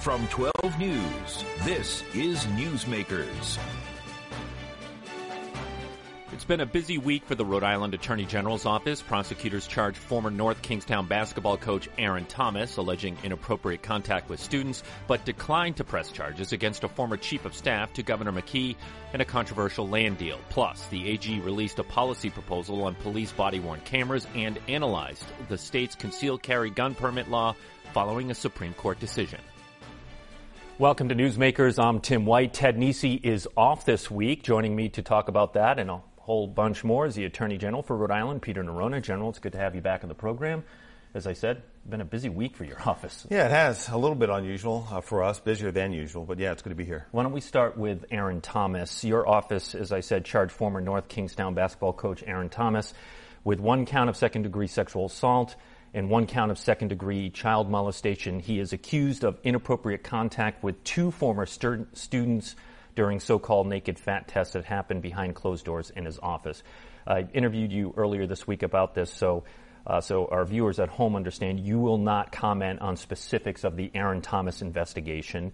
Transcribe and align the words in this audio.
From 0.00 0.28
12 0.28 0.78
News, 0.78 1.44
this 1.64 2.04
is 2.14 2.44
Newsmakers. 2.46 3.58
It's 6.32 6.44
been 6.44 6.60
a 6.60 6.66
busy 6.66 6.98
week 6.98 7.24
for 7.24 7.34
the 7.34 7.44
Rhode 7.44 7.64
Island 7.64 7.94
Attorney 7.94 8.24
General's 8.24 8.64
office. 8.64 9.02
Prosecutors 9.02 9.66
charged 9.66 9.98
former 9.98 10.30
North 10.30 10.62
Kingstown 10.62 11.08
basketball 11.08 11.56
coach 11.56 11.88
Aaron 11.98 12.26
Thomas, 12.26 12.76
alleging 12.76 13.18
inappropriate 13.24 13.82
contact 13.82 14.30
with 14.30 14.38
students, 14.38 14.84
but 15.08 15.24
declined 15.24 15.78
to 15.78 15.84
press 15.84 16.12
charges 16.12 16.52
against 16.52 16.84
a 16.84 16.88
former 16.88 17.16
chief 17.16 17.44
of 17.44 17.52
staff 17.52 17.92
to 17.94 18.04
Governor 18.04 18.30
McKee 18.30 18.76
and 19.12 19.20
a 19.20 19.24
controversial 19.24 19.88
land 19.88 20.16
deal. 20.16 20.38
Plus, 20.48 20.86
the 20.86 21.08
AG 21.08 21.40
released 21.40 21.80
a 21.80 21.84
policy 21.84 22.30
proposal 22.30 22.84
on 22.84 22.94
police 22.94 23.32
body-worn 23.32 23.80
cameras 23.80 24.28
and 24.36 24.60
analyzed 24.68 25.24
the 25.48 25.58
state's 25.58 25.96
concealed 25.96 26.40
carry 26.40 26.70
gun 26.70 26.94
permit 26.94 27.28
law 27.28 27.56
following 27.92 28.30
a 28.30 28.34
Supreme 28.34 28.74
Court 28.74 29.00
decision. 29.00 29.40
Welcome 30.80 31.08
to 31.08 31.16
Newsmakers. 31.16 31.82
I'm 31.82 31.98
Tim 31.98 32.24
White. 32.24 32.54
Ted 32.54 32.76
Nesi 32.76 33.14
is 33.24 33.48
off 33.56 33.84
this 33.84 34.08
week. 34.08 34.44
Joining 34.44 34.76
me 34.76 34.88
to 34.90 35.02
talk 35.02 35.26
about 35.26 35.54
that 35.54 35.80
and 35.80 35.90
a 35.90 36.00
whole 36.18 36.46
bunch 36.46 36.84
more 36.84 37.04
is 37.04 37.16
the 37.16 37.24
Attorney 37.24 37.58
General 37.58 37.82
for 37.82 37.96
Rhode 37.96 38.12
Island, 38.12 38.42
Peter 38.42 38.62
Neronha. 38.62 39.02
General, 39.02 39.30
it's 39.30 39.40
good 39.40 39.50
to 39.54 39.58
have 39.58 39.74
you 39.74 39.80
back 39.80 40.04
in 40.04 40.08
the 40.08 40.14
program. 40.14 40.62
As 41.14 41.26
I 41.26 41.32
said, 41.32 41.62
been 41.90 42.00
a 42.00 42.04
busy 42.04 42.28
week 42.28 42.56
for 42.56 42.62
your 42.62 42.80
office. 42.88 43.26
Yeah, 43.28 43.46
it 43.46 43.50
has. 43.50 43.88
A 43.88 43.96
little 43.96 44.14
bit 44.14 44.30
unusual 44.30 44.86
uh, 44.88 45.00
for 45.00 45.24
us, 45.24 45.40
busier 45.40 45.72
than 45.72 45.92
usual, 45.92 46.24
but 46.24 46.38
yeah, 46.38 46.52
it's 46.52 46.62
good 46.62 46.70
to 46.70 46.76
be 46.76 46.84
here. 46.84 47.08
Why 47.10 47.24
don't 47.24 47.32
we 47.32 47.40
start 47.40 47.76
with 47.76 48.04
Aaron 48.12 48.40
Thomas? 48.40 49.02
Your 49.02 49.28
office, 49.28 49.74
as 49.74 49.90
I 49.90 49.98
said, 49.98 50.24
charged 50.24 50.52
former 50.52 50.80
North 50.80 51.08
Kingstown 51.08 51.54
basketball 51.54 51.92
coach 51.92 52.22
Aaron 52.24 52.50
Thomas 52.50 52.94
with 53.42 53.58
one 53.58 53.84
count 53.84 54.10
of 54.10 54.16
second 54.16 54.42
degree 54.42 54.68
sexual 54.68 55.06
assault 55.06 55.56
and 55.98 56.08
one 56.08 56.28
count 56.28 56.52
of 56.52 56.58
second 56.58 56.88
degree 56.88 57.28
child 57.28 57.68
molestation. 57.68 58.38
He 58.38 58.60
is 58.60 58.72
accused 58.72 59.24
of 59.24 59.36
inappropriate 59.42 60.04
contact 60.04 60.62
with 60.62 60.82
two 60.84 61.10
former 61.10 61.44
students 61.44 62.54
during 62.94 63.18
so-called 63.18 63.66
naked 63.66 63.98
fat 63.98 64.28
tests 64.28 64.52
that 64.52 64.64
happened 64.64 65.02
behind 65.02 65.34
closed 65.34 65.64
doors 65.64 65.90
in 65.90 66.04
his 66.04 66.20
office. 66.20 66.62
I 67.04 67.26
interviewed 67.34 67.72
you 67.72 67.94
earlier 67.96 68.28
this 68.28 68.46
week 68.46 68.62
about 68.62 68.94
this, 68.94 69.12
so 69.12 69.42
uh, 69.86 70.00
so 70.00 70.26
our 70.26 70.44
viewers 70.44 70.78
at 70.78 70.88
home 70.88 71.16
understand 71.16 71.58
you 71.58 71.80
will 71.80 71.98
not 71.98 72.30
comment 72.30 72.80
on 72.80 72.96
specifics 72.96 73.64
of 73.64 73.74
the 73.74 73.90
Aaron 73.94 74.20
Thomas 74.20 74.62
investigation. 74.62 75.52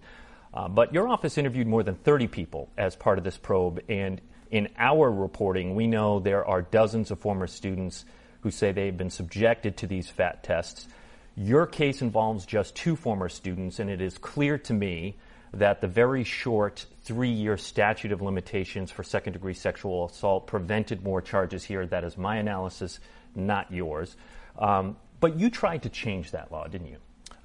Uh, 0.53 0.67
but 0.67 0.93
your 0.93 1.07
office 1.07 1.37
interviewed 1.37 1.67
more 1.67 1.83
than 1.83 1.95
30 1.95 2.27
people 2.27 2.69
as 2.77 2.95
part 2.95 3.17
of 3.17 3.23
this 3.23 3.37
probe, 3.37 3.81
and 3.89 4.21
in 4.51 4.69
our 4.77 5.09
reporting, 5.09 5.73
we 5.73 5.87
know 5.87 6.19
there 6.19 6.45
are 6.45 6.61
dozens 6.61 7.09
of 7.09 7.19
former 7.19 7.47
students 7.47 8.05
who 8.45 8.51
say 8.51 8.71
they've 8.71 8.95
been 8.95 9.09
subjected 9.09 9.75
to 9.75 9.87
these 9.87 10.07
fat 10.07 10.43
tests. 10.43 10.87
Your 11.35 11.65
case 11.65 12.03
involves 12.03 12.45
just 12.45 12.75
two 12.75 12.95
former 12.95 13.27
students, 13.27 13.79
and 13.79 13.89
it 13.89 13.99
is 13.99 14.19
clear 14.19 14.59
to 14.59 14.73
me 14.73 15.15
that 15.51 15.81
the 15.81 15.87
very 15.87 16.23
short 16.23 16.85
three 17.01 17.31
year 17.31 17.57
statute 17.57 18.11
of 18.11 18.21
limitations 18.21 18.91
for 18.91 19.01
second 19.01 19.33
degree 19.33 19.55
sexual 19.55 20.05
assault 20.05 20.45
prevented 20.45 21.03
more 21.03 21.23
charges 21.23 21.63
here. 21.63 21.87
That 21.87 22.03
is 22.03 22.19
my 22.19 22.37
analysis, 22.37 22.99
not 23.33 23.71
yours. 23.71 24.15
Um, 24.59 24.95
but 25.19 25.39
you 25.39 25.49
tried 25.49 25.81
to 25.81 25.89
change 25.89 26.29
that 26.29 26.51
law, 26.51 26.67
didn't 26.67 26.89
you? 26.89 26.97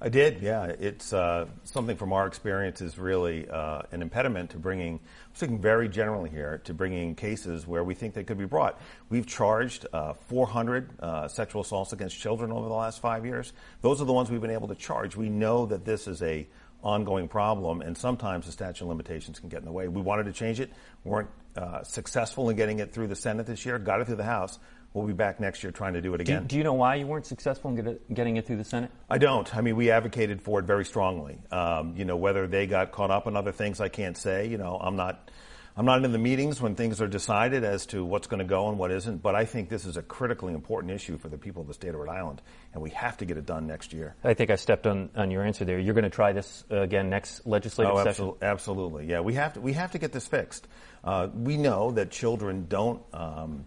I 0.03 0.09
did, 0.09 0.41
yeah. 0.41 0.63
It's 0.63 1.13
uh, 1.13 1.45
something 1.63 1.95
from 1.95 2.11
our 2.11 2.25
experience 2.25 2.81
is 2.81 2.97
really 2.97 3.47
uh, 3.47 3.83
an 3.91 4.01
impediment 4.01 4.49
to 4.49 4.57
bringing, 4.57 4.95
I'm 4.95 5.35
speaking 5.35 5.61
very 5.61 5.87
generally 5.89 6.31
here, 6.31 6.59
to 6.63 6.73
bringing 6.73 7.13
cases 7.13 7.67
where 7.67 7.83
we 7.83 7.93
think 7.93 8.15
they 8.15 8.23
could 8.23 8.39
be 8.39 8.45
brought. 8.45 8.81
We've 9.09 9.27
charged 9.27 9.85
uh, 9.93 10.13
400 10.13 10.89
uh, 10.99 11.27
sexual 11.27 11.61
assaults 11.61 11.93
against 11.93 12.19
children 12.19 12.51
over 12.51 12.67
the 12.67 12.73
last 12.73 12.99
five 12.99 13.27
years. 13.27 13.53
Those 13.81 14.01
are 14.01 14.05
the 14.05 14.13
ones 14.13 14.31
we've 14.31 14.41
been 14.41 14.49
able 14.49 14.69
to 14.69 14.75
charge. 14.75 15.15
We 15.15 15.29
know 15.29 15.67
that 15.67 15.85
this 15.85 16.07
is 16.07 16.23
a 16.23 16.47
ongoing 16.83 17.27
problem, 17.27 17.81
and 17.81 17.95
sometimes 17.95 18.47
the 18.47 18.51
statute 18.51 18.83
of 18.83 18.89
limitations 18.89 19.37
can 19.37 19.49
get 19.49 19.59
in 19.59 19.65
the 19.65 19.71
way. 19.71 19.87
We 19.87 20.01
wanted 20.01 20.23
to 20.23 20.33
change 20.33 20.59
it, 20.59 20.71
weren't 21.03 21.29
uh, 21.55 21.83
successful 21.83 22.49
in 22.49 22.55
getting 22.55 22.79
it 22.79 22.91
through 22.91 23.07
the 23.07 23.15
Senate 23.15 23.45
this 23.45 23.67
year, 23.67 23.77
got 23.77 24.01
it 24.01 24.05
through 24.05 24.15
the 24.15 24.23
House. 24.23 24.57
We'll 24.93 25.07
be 25.07 25.13
back 25.13 25.39
next 25.39 25.63
year 25.63 25.71
trying 25.71 25.93
to 25.93 26.01
do 26.01 26.13
it 26.13 26.21
again. 26.21 26.43
Do, 26.43 26.47
do 26.49 26.57
you 26.57 26.63
know 26.63 26.73
why 26.73 26.95
you 26.95 27.07
weren't 27.07 27.25
successful 27.25 27.69
in 27.69 27.77
get 27.77 27.87
it, 27.87 28.13
getting 28.13 28.37
it 28.37 28.45
through 28.45 28.57
the 28.57 28.65
Senate? 28.65 28.91
I 29.09 29.17
don't. 29.17 29.55
I 29.55 29.61
mean, 29.61 29.77
we 29.77 29.89
advocated 29.89 30.41
for 30.41 30.59
it 30.59 30.65
very 30.65 30.83
strongly. 30.83 31.39
Um, 31.49 31.95
you 31.95 32.03
know, 32.03 32.17
whether 32.17 32.45
they 32.47 32.67
got 32.67 32.91
caught 32.91 33.11
up 33.11 33.25
in 33.25 33.37
other 33.37 33.53
things, 33.53 33.79
I 33.79 33.87
can't 33.87 34.17
say. 34.17 34.47
You 34.47 34.57
know, 34.57 34.77
I'm 34.81 34.97
not 34.97 35.31
I'm 35.75 35.85
not 35.85 36.03
in 36.03 36.11
the 36.11 36.17
meetings 36.17 36.59
when 36.59 36.75
things 36.75 37.01
are 37.01 37.07
decided 37.07 37.63
as 37.63 37.85
to 37.87 38.03
what's 38.03 38.27
going 38.27 38.39
to 38.39 38.45
go 38.45 38.67
and 38.67 38.77
what 38.77 38.91
isn't, 38.91 39.21
but 39.21 39.35
I 39.35 39.45
think 39.45 39.69
this 39.69 39.85
is 39.85 39.95
a 39.95 40.01
critically 40.01 40.53
important 40.53 40.91
issue 40.91 41.17
for 41.17 41.29
the 41.29 41.37
people 41.37 41.61
of 41.61 41.67
the 41.67 41.73
state 41.73 41.89
of 41.89 41.95
Rhode 41.95 42.11
Island, 42.11 42.41
and 42.73 42.83
we 42.83 42.89
have 42.91 43.17
to 43.17 43.25
get 43.25 43.37
it 43.37 43.45
done 43.45 43.67
next 43.67 43.93
year. 43.93 44.15
I 44.23 44.33
think 44.33 44.49
I 44.49 44.57
stepped 44.57 44.85
on, 44.85 45.09
on 45.15 45.31
your 45.31 45.43
answer 45.43 45.63
there. 45.63 45.79
You're 45.79 45.93
going 45.93 46.03
to 46.03 46.09
try 46.09 46.33
this 46.33 46.65
again 46.69 47.09
next 47.09 47.47
legislative 47.47 47.95
oh, 47.95 48.03
session? 48.03 48.33
Absolutely. 48.41 49.07
Yeah, 49.07 49.21
we 49.21 49.35
have 49.35 49.53
to, 49.53 49.61
we 49.61 49.73
have 49.73 49.91
to 49.91 49.97
get 49.97 50.11
this 50.11 50.27
fixed. 50.27 50.67
Uh, 51.03 51.29
we 51.33 51.55
know 51.55 51.91
that 51.91 52.11
children 52.11 52.65
don't 52.67 53.01
um, 53.13 53.65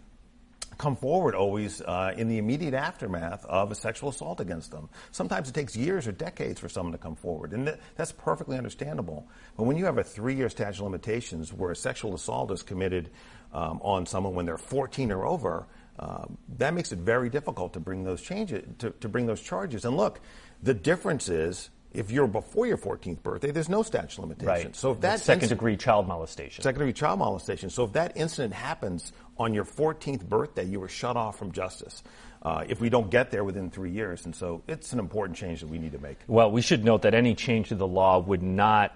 come 0.78 0.96
forward 0.96 1.34
always 1.34 1.80
uh, 1.80 2.14
in 2.16 2.28
the 2.28 2.38
immediate 2.38 2.74
aftermath 2.74 3.44
of 3.46 3.70
a 3.70 3.74
sexual 3.74 4.10
assault 4.10 4.40
against 4.40 4.70
them. 4.70 4.88
Sometimes 5.10 5.48
it 5.48 5.54
takes 5.54 5.76
years 5.76 6.06
or 6.06 6.12
decades 6.12 6.60
for 6.60 6.68
someone 6.68 6.92
to 6.92 6.98
come 6.98 7.16
forward, 7.16 7.52
and 7.52 7.66
th- 7.66 7.78
that's 7.96 8.12
perfectly 8.12 8.56
understandable. 8.56 9.26
But 9.56 9.64
when 9.64 9.76
you 9.76 9.84
have 9.84 9.98
a 9.98 10.04
three-year 10.04 10.48
statute 10.48 10.80
of 10.80 10.84
limitations 10.84 11.52
where 11.52 11.70
a 11.70 11.76
sexual 11.76 12.14
assault 12.14 12.50
is 12.50 12.62
committed 12.62 13.10
um, 13.52 13.80
on 13.82 14.06
someone 14.06 14.34
when 14.34 14.46
they're 14.46 14.58
14 14.58 15.12
or 15.12 15.24
over, 15.24 15.66
uh, 15.98 16.24
that 16.58 16.74
makes 16.74 16.92
it 16.92 16.98
very 16.98 17.30
difficult 17.30 17.72
to 17.74 17.80
bring 17.80 18.04
those 18.04 18.20
changes 18.20 18.64
to, 18.78 18.90
to 18.90 19.08
bring 19.08 19.26
those 19.26 19.40
charges. 19.40 19.84
And 19.84 19.96
look, 19.96 20.20
the 20.62 20.74
difference 20.74 21.28
is 21.28 21.70
if 21.94 22.10
you're 22.10 22.26
before 22.26 22.66
your 22.66 22.76
14th 22.76 23.22
birthday, 23.22 23.52
there's 23.52 23.68
no 23.68 23.82
statute 23.82 24.18
of 24.18 24.28
limitations. 24.28 24.64
Right. 24.64 24.76
So 24.76 24.90
if 24.90 25.00
that 25.02 25.20
second 25.20 25.48
degree 25.48 25.76
child 25.76 26.08
molestation. 26.08 26.62
Second 26.62 26.80
degree 26.80 26.92
child 26.92 27.20
molestation. 27.20 27.70
So 27.70 27.84
if 27.84 27.92
that 27.92 28.16
incident 28.16 28.52
happens 28.52 29.12
on 29.38 29.54
your 29.54 29.64
14th 29.64 30.24
birthday, 30.24 30.64
you 30.64 30.80
were 30.80 30.88
shut 30.88 31.16
off 31.16 31.38
from 31.38 31.52
justice. 31.52 32.02
Uh, 32.42 32.64
if 32.68 32.80
we 32.80 32.90
don't 32.90 33.10
get 33.10 33.30
there 33.30 33.42
within 33.42 33.70
three 33.70 33.90
years, 33.90 34.26
and 34.26 34.36
so 34.36 34.62
it's 34.68 34.92
an 34.92 34.98
important 34.98 35.36
change 35.36 35.60
that 35.60 35.68
we 35.68 35.78
need 35.78 35.92
to 35.92 35.98
make. 35.98 36.18
Well, 36.26 36.50
we 36.50 36.60
should 36.60 36.84
note 36.84 37.02
that 37.02 37.14
any 37.14 37.34
change 37.34 37.70
to 37.70 37.74
the 37.74 37.86
law 37.86 38.18
would 38.18 38.42
not 38.42 38.92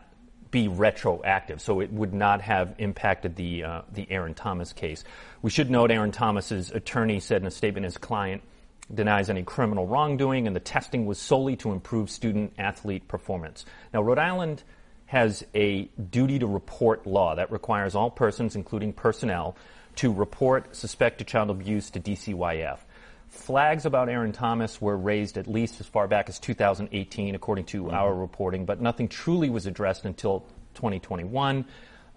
be 0.51 0.69
retroactive, 0.69 1.61
so 1.61 1.81
it 1.81 1.91
would 1.93 2.13
not 2.13 2.43
have 2.43 2.75
impacted 2.79 3.37
the 3.37 3.65
uh, 3.65 3.83
the 3.93 4.07
Aaron 4.11 4.35
Thomas 4.35 4.73
case. 4.73 5.03
We 5.41 5.51
should 5.51 5.71
note 5.71 5.91
Aaron 5.91 6.13
Thomas's 6.13 6.71
attorney 6.71 7.21
said 7.21 7.41
in 7.41 7.49
a 7.49 7.51
statement 7.51 7.85
his 7.85 7.97
client 7.97 8.43
denies 8.93 9.31
any 9.31 9.43
criminal 9.43 9.87
wrongdoing, 9.87 10.47
and 10.47 10.55
the 10.55 10.61
testing 10.61 11.07
was 11.07 11.19
solely 11.19 11.57
to 11.57 11.73
improve 11.73 12.11
student 12.11 12.53
athlete 12.59 13.09
performance. 13.09 13.65
Now, 13.93 14.03
Rhode 14.03 14.19
Island 14.19 14.63
has 15.07 15.45
a 15.55 15.85
duty 16.11 16.39
to 16.39 16.47
report 16.47 17.07
law 17.07 17.35
that 17.35 17.51
requires 17.51 17.95
all 17.95 18.11
persons, 18.11 18.57
including 18.57 18.93
personnel, 18.93 19.57
to 19.99 20.13
report 20.13 20.77
suspected 20.77 21.27
child 21.27 21.51
abuse 21.51 21.91
to 21.91 21.99
DCYF. 21.99 22.79
Flags 23.27 23.85
about 23.85 24.09
Aaron 24.09 24.31
Thomas 24.31 24.81
were 24.81 24.97
raised 24.97 25.37
at 25.37 25.49
least 25.49 25.81
as 25.81 25.87
far 25.87 26.07
back 26.07 26.29
as 26.29 26.39
2018, 26.39 27.35
according 27.35 27.65
to 27.67 27.83
mm-hmm. 27.83 27.95
our 27.95 28.15
reporting, 28.15 28.65
but 28.65 28.81
nothing 28.81 29.09
truly 29.09 29.51
was 29.51 29.67
addressed 29.67 30.05
until 30.05 30.47
2021. 30.75 31.65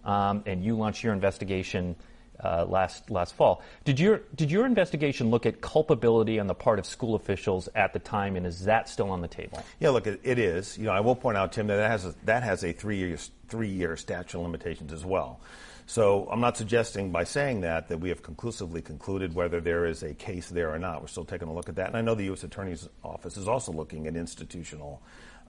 Um, 0.06 0.44
and 0.46 0.64
you 0.64 0.78
launched 0.78 1.04
your 1.04 1.14
investigation 1.14 1.96
uh, 2.44 2.66
last 2.66 3.10
last 3.10 3.36
fall. 3.36 3.62
Did 3.86 4.00
your 4.00 4.22
did 4.36 4.52
your 4.52 4.66
investigation 4.66 5.30
look 5.30 5.46
at 5.46 5.62
culpability 5.62 6.40
on 6.40 6.48
the 6.48 6.54
part 6.54 6.80
of 6.80 6.86
school 6.86 7.16
officials 7.16 7.70
at 7.76 7.94
the 7.94 8.00
time, 8.00 8.36
and 8.36 8.46
is 8.46 8.66
that 8.66 8.90
still 8.90 9.10
on 9.12 9.22
the 9.22 9.28
table? 9.28 9.64
Yeah, 9.80 9.90
look, 9.90 10.08
it, 10.08 10.20
is. 10.24 10.78
You 10.78 10.86
know, 10.86 10.92
I 10.92 11.00
will 11.00 11.16
point 11.16 11.38
out, 11.38 11.52
Tim, 11.52 11.68
that 11.68 11.78
that 11.78 11.92
has 11.92 12.06
a, 12.06 12.16
that 12.26 12.44
has 12.44 12.64
a 12.64 12.74
three 12.74 12.98
year 12.98 13.18
three 13.48 13.70
year 13.70 13.96
statute 13.98 14.38
of 14.38 14.44
limitations 14.44 14.94
as 14.94 15.06
well. 15.06 15.40
So 15.86 16.28
I'm 16.32 16.40
not 16.40 16.56
suggesting 16.56 17.12
by 17.12 17.26
saying 17.26 17.62
that 17.62 17.90
that 17.90 18.00
we 18.00 18.10
have 18.10 18.24
conclusively 18.24 18.82
concluded 18.82 19.36
whether 19.36 19.60
there 19.60 19.86
is 19.86 20.04
a 20.04 20.14
case 20.14 20.50
there 20.50 20.72
or 20.74 20.80
not. 20.80 21.02
We're 21.02 21.08
still 21.08 21.26
taking 21.26 21.48
a 21.48 21.54
look 21.54 21.70
at 21.70 21.76
that, 21.76 21.88
and 21.88 21.98
I 21.98 22.02
know 22.02 22.16
the 22.16 22.26
U.S. 22.26 22.44
Attorney's 22.44 22.88
Office 23.04 23.38
is 23.38 23.48
also 23.48 23.72
looking 23.72 24.08
at 24.08 24.16
institutional 24.16 25.02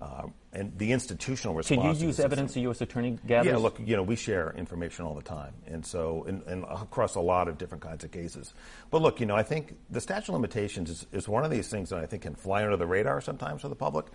uh, 0.02 0.26
and 0.52 0.76
the 0.78 0.90
institutional 0.92 1.54
response. 1.54 1.80
Can 1.80 1.94
you 1.94 2.06
use 2.08 2.18
evidence 2.18 2.54
the 2.54 2.62
U.S. 2.62 2.80
Attorney 2.80 3.18
gathers? 3.24 3.52
Yeah, 3.52 3.58
look, 3.58 3.78
you 3.78 3.94
know, 3.96 4.02
we 4.02 4.16
share 4.16 4.52
information 4.56 5.04
all 5.04 5.14
the 5.14 5.22
time, 5.22 5.54
and 5.66 5.86
so 5.86 6.24
and, 6.26 6.42
and 6.46 6.64
across 6.64 7.14
a 7.14 7.20
lot 7.20 7.46
of 7.46 7.56
different 7.56 7.82
kinds 7.82 8.02
of 8.02 8.10
cases. 8.10 8.52
But 8.90 9.00
look, 9.00 9.20
you 9.20 9.26
know, 9.26 9.36
I 9.36 9.44
think 9.44 9.76
the 9.90 10.00
statute 10.00 10.28
of 10.28 10.34
limitations 10.34 10.90
is, 10.90 11.06
is 11.12 11.28
one 11.28 11.44
of 11.44 11.50
these 11.50 11.68
things 11.68 11.90
that 11.90 12.00
I 12.00 12.06
think 12.06 12.22
can 12.22 12.34
fly 12.34 12.64
under 12.64 12.76
the 12.76 12.86
radar 12.86 13.20
sometimes 13.20 13.62
for 13.62 13.68
the 13.68 13.76
public. 13.76 14.06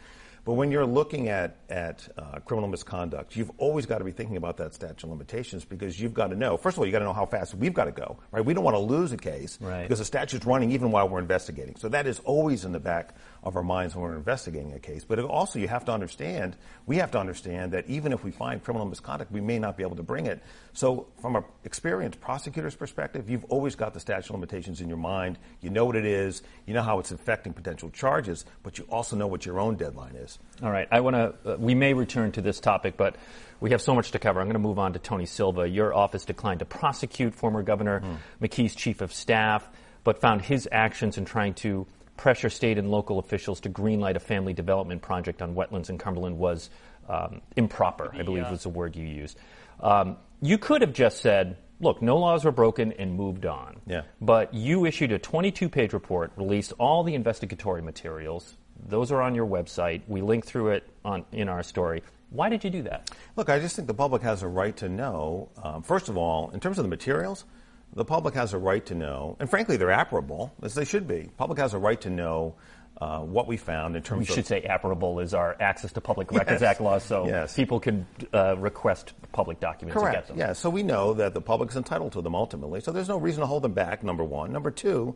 But 0.47 0.53
when 0.53 0.71
you're 0.71 0.85
looking 0.85 1.27
at 1.27 1.57
at 1.69 2.07
uh, 2.17 2.39
criminal 2.39 2.69
misconduct, 2.69 3.35
you've 3.35 3.51
always 3.57 3.85
got 3.85 3.97
to 3.97 4.05
be 4.05 4.11
thinking 4.11 4.37
about 4.37 4.55
that 4.57 4.73
statute 4.73 5.03
of 5.03 5.09
limitations 5.09 5.65
because 5.65 5.99
you've 5.99 6.13
got 6.13 6.27
to 6.27 6.37
know. 6.37 6.55
First 6.55 6.77
of 6.77 6.79
all, 6.79 6.85
you 6.85 6.91
got 6.93 6.99
to 6.99 7.05
know 7.05 7.11
how 7.11 7.25
fast 7.25 7.53
we've 7.53 7.73
got 7.73 7.85
to 7.85 7.91
go. 7.91 8.17
Right? 8.31 8.45
We 8.45 8.53
don't 8.53 8.63
want 8.63 8.75
to 8.75 8.79
lose 8.79 9.11
a 9.11 9.17
case 9.17 9.57
right. 9.59 9.83
because 9.83 9.99
the 9.99 10.05
statute's 10.05 10.45
running 10.45 10.71
even 10.71 10.89
while 10.89 11.09
we're 11.09 11.19
investigating. 11.19 11.75
So 11.75 11.89
that 11.89 12.07
is 12.07 12.19
always 12.19 12.63
in 12.63 12.71
the 12.71 12.79
back 12.79 13.15
of 13.43 13.55
our 13.55 13.63
minds 13.63 13.95
when 13.95 14.03
we're 14.03 14.15
investigating 14.15 14.73
a 14.73 14.79
case. 14.79 15.03
But 15.03 15.19
also, 15.19 15.59
you 15.59 15.67
have 15.67 15.85
to 15.85 15.91
understand, 15.91 16.55
we 16.85 16.97
have 16.97 17.11
to 17.11 17.19
understand 17.19 17.73
that 17.73 17.87
even 17.87 18.11
if 18.11 18.23
we 18.23 18.31
find 18.31 18.63
criminal 18.63 18.87
misconduct, 18.87 19.31
we 19.31 19.41
may 19.41 19.59
not 19.59 19.77
be 19.77 19.83
able 19.83 19.95
to 19.95 20.03
bring 20.03 20.25
it. 20.25 20.41
So, 20.73 21.07
from 21.21 21.35
an 21.35 21.43
experienced 21.63 22.19
prosecutor's 22.19 22.75
perspective, 22.75 23.29
you've 23.29 23.45
always 23.45 23.75
got 23.75 23.93
the 23.93 23.99
statute 23.99 24.29
of 24.29 24.31
limitations 24.31 24.81
in 24.81 24.87
your 24.87 24.97
mind. 24.97 25.37
You 25.61 25.69
know 25.69 25.85
what 25.85 25.95
it 25.95 26.05
is, 26.05 26.41
you 26.65 26.73
know 26.73 26.81
how 26.81 26.99
it's 26.99 27.11
affecting 27.11 27.53
potential 27.53 27.89
charges, 27.89 28.45
but 28.63 28.77
you 28.77 28.85
also 28.89 29.15
know 29.15 29.27
what 29.27 29.45
your 29.45 29.59
own 29.59 29.75
deadline 29.75 30.15
is. 30.15 30.37
All 30.61 30.71
right. 30.71 30.87
I 30.91 30.99
want 31.01 31.15
to, 31.15 31.53
uh, 31.53 31.57
we 31.57 31.75
may 31.75 31.93
return 31.93 32.31
to 32.33 32.41
this 32.41 32.59
topic, 32.59 32.97
but 32.97 33.15
we 33.59 33.71
have 33.71 33.81
so 33.81 33.95
much 33.95 34.11
to 34.11 34.19
cover. 34.19 34.39
I'm 34.39 34.47
going 34.47 34.53
to 34.53 34.59
move 34.59 34.79
on 34.79 34.93
to 34.93 34.99
Tony 34.99 35.25
Silva. 35.25 35.67
Your 35.67 35.93
office 35.93 36.25
declined 36.25 36.59
to 36.59 36.65
prosecute 36.65 37.33
former 37.33 37.63
Governor 37.63 38.01
mm. 38.01 38.17
McKee's 38.41 38.75
chief 38.75 39.01
of 39.01 39.13
staff, 39.13 39.67
but 40.03 40.21
found 40.21 40.41
his 40.41 40.67
actions 40.71 41.17
in 41.17 41.25
trying 41.25 41.53
to 41.55 41.87
pressure 42.17 42.49
state 42.49 42.77
and 42.77 42.91
local 42.91 43.19
officials 43.19 43.59
to 43.61 43.69
greenlight 43.69 44.15
a 44.15 44.19
family 44.19 44.53
development 44.53 45.01
project 45.01 45.41
on 45.41 45.55
wetlands 45.55 45.89
in 45.89 45.97
Cumberland 45.97 46.37
was 46.37 46.69
um, 47.07 47.41
improper, 47.55 48.11
I 48.13 48.23
believe 48.23 48.43
yeah. 48.43 48.51
was 48.51 48.63
the 48.63 48.69
word 48.69 48.95
you 48.95 49.05
used. 49.05 49.39
Um, 49.79 50.17
you 50.41 50.57
could 50.57 50.81
have 50.81 50.93
just 50.93 51.21
said, 51.21 51.57
look, 51.79 52.01
no 52.01 52.17
laws 52.17 52.43
were 52.43 52.51
broken 52.51 52.91
and 52.93 53.15
moved 53.15 53.45
on. 53.45 53.77
Yeah. 53.85 54.01
But 54.19 54.53
you 54.53 54.85
issued 54.85 55.11
a 55.11 55.19
22 55.19 55.69
page 55.69 55.93
report, 55.93 56.31
released 56.35 56.73
all 56.79 57.03
the 57.03 57.15
investigatory 57.15 57.81
materials. 57.81 58.57
Those 58.87 59.11
are 59.11 59.21
on 59.21 59.35
your 59.35 59.47
website. 59.47 60.01
We 60.07 60.21
link 60.21 60.45
through 60.45 60.69
it 60.69 60.89
on, 61.05 61.25
in 61.31 61.49
our 61.49 61.63
story. 61.63 62.03
Why 62.29 62.49
did 62.49 62.63
you 62.63 62.69
do 62.69 62.81
that? 62.83 63.09
Look, 63.35 63.49
I 63.49 63.59
just 63.59 63.75
think 63.75 63.87
the 63.87 63.93
public 63.93 64.21
has 64.21 64.43
a 64.43 64.47
right 64.47 64.75
to 64.77 64.89
know. 64.89 65.49
Um, 65.63 65.81
first 65.81 66.09
of 66.09 66.17
all, 66.17 66.49
in 66.51 66.59
terms 66.59 66.77
of 66.77 66.83
the 66.83 66.89
materials, 66.89 67.45
the 67.93 68.05
public 68.05 68.33
has 68.35 68.53
a 68.53 68.57
right 68.57 68.85
to 68.87 68.95
know, 68.95 69.35
and 69.39 69.49
frankly, 69.49 69.77
they're 69.77 69.87
APRA-able, 69.87 70.53
as 70.61 70.75
they 70.75 70.85
should 70.85 71.07
be. 71.07 71.29
Public 71.37 71.59
has 71.59 71.73
a 71.73 71.79
right 71.79 71.99
to 72.01 72.09
know 72.09 72.55
uh, 72.99 73.19
what 73.19 73.47
we 73.47 73.57
found 73.57 73.95
in 73.95 74.01
terms 74.01 74.19
we 74.19 74.23
of. 74.25 74.29
We 74.29 74.35
should 74.35 74.47
say 74.47 74.61
APRA-able 74.61 75.19
is 75.19 75.33
our 75.33 75.55
Access 75.59 75.91
to 75.93 76.01
Public 76.01 76.31
Records 76.31 76.61
yes. 76.61 76.69
Act 76.69 76.81
law, 76.81 76.99
so 76.99 77.27
yes. 77.27 77.55
people 77.55 77.79
can 77.79 78.05
uh, 78.33 78.57
request 78.57 79.13
public 79.31 79.59
documents 79.59 79.99
Correct. 79.99 80.15
and 80.15 80.25
get 80.25 80.27
them. 80.27 80.37
Yeah, 80.37 80.53
so 80.53 80.69
we 80.69 80.83
know 80.83 81.13
that 81.13 81.33
the 81.33 81.41
public 81.41 81.69
is 81.69 81.75
entitled 81.75 82.13
to 82.13 82.21
them 82.21 82.35
ultimately, 82.35 82.81
so 82.81 82.91
there's 82.91 83.09
no 83.09 83.17
reason 83.17 83.41
to 83.41 83.47
hold 83.47 83.63
them 83.63 83.73
back, 83.73 84.03
number 84.03 84.23
one. 84.23 84.51
Number 84.51 84.71
two, 84.71 85.15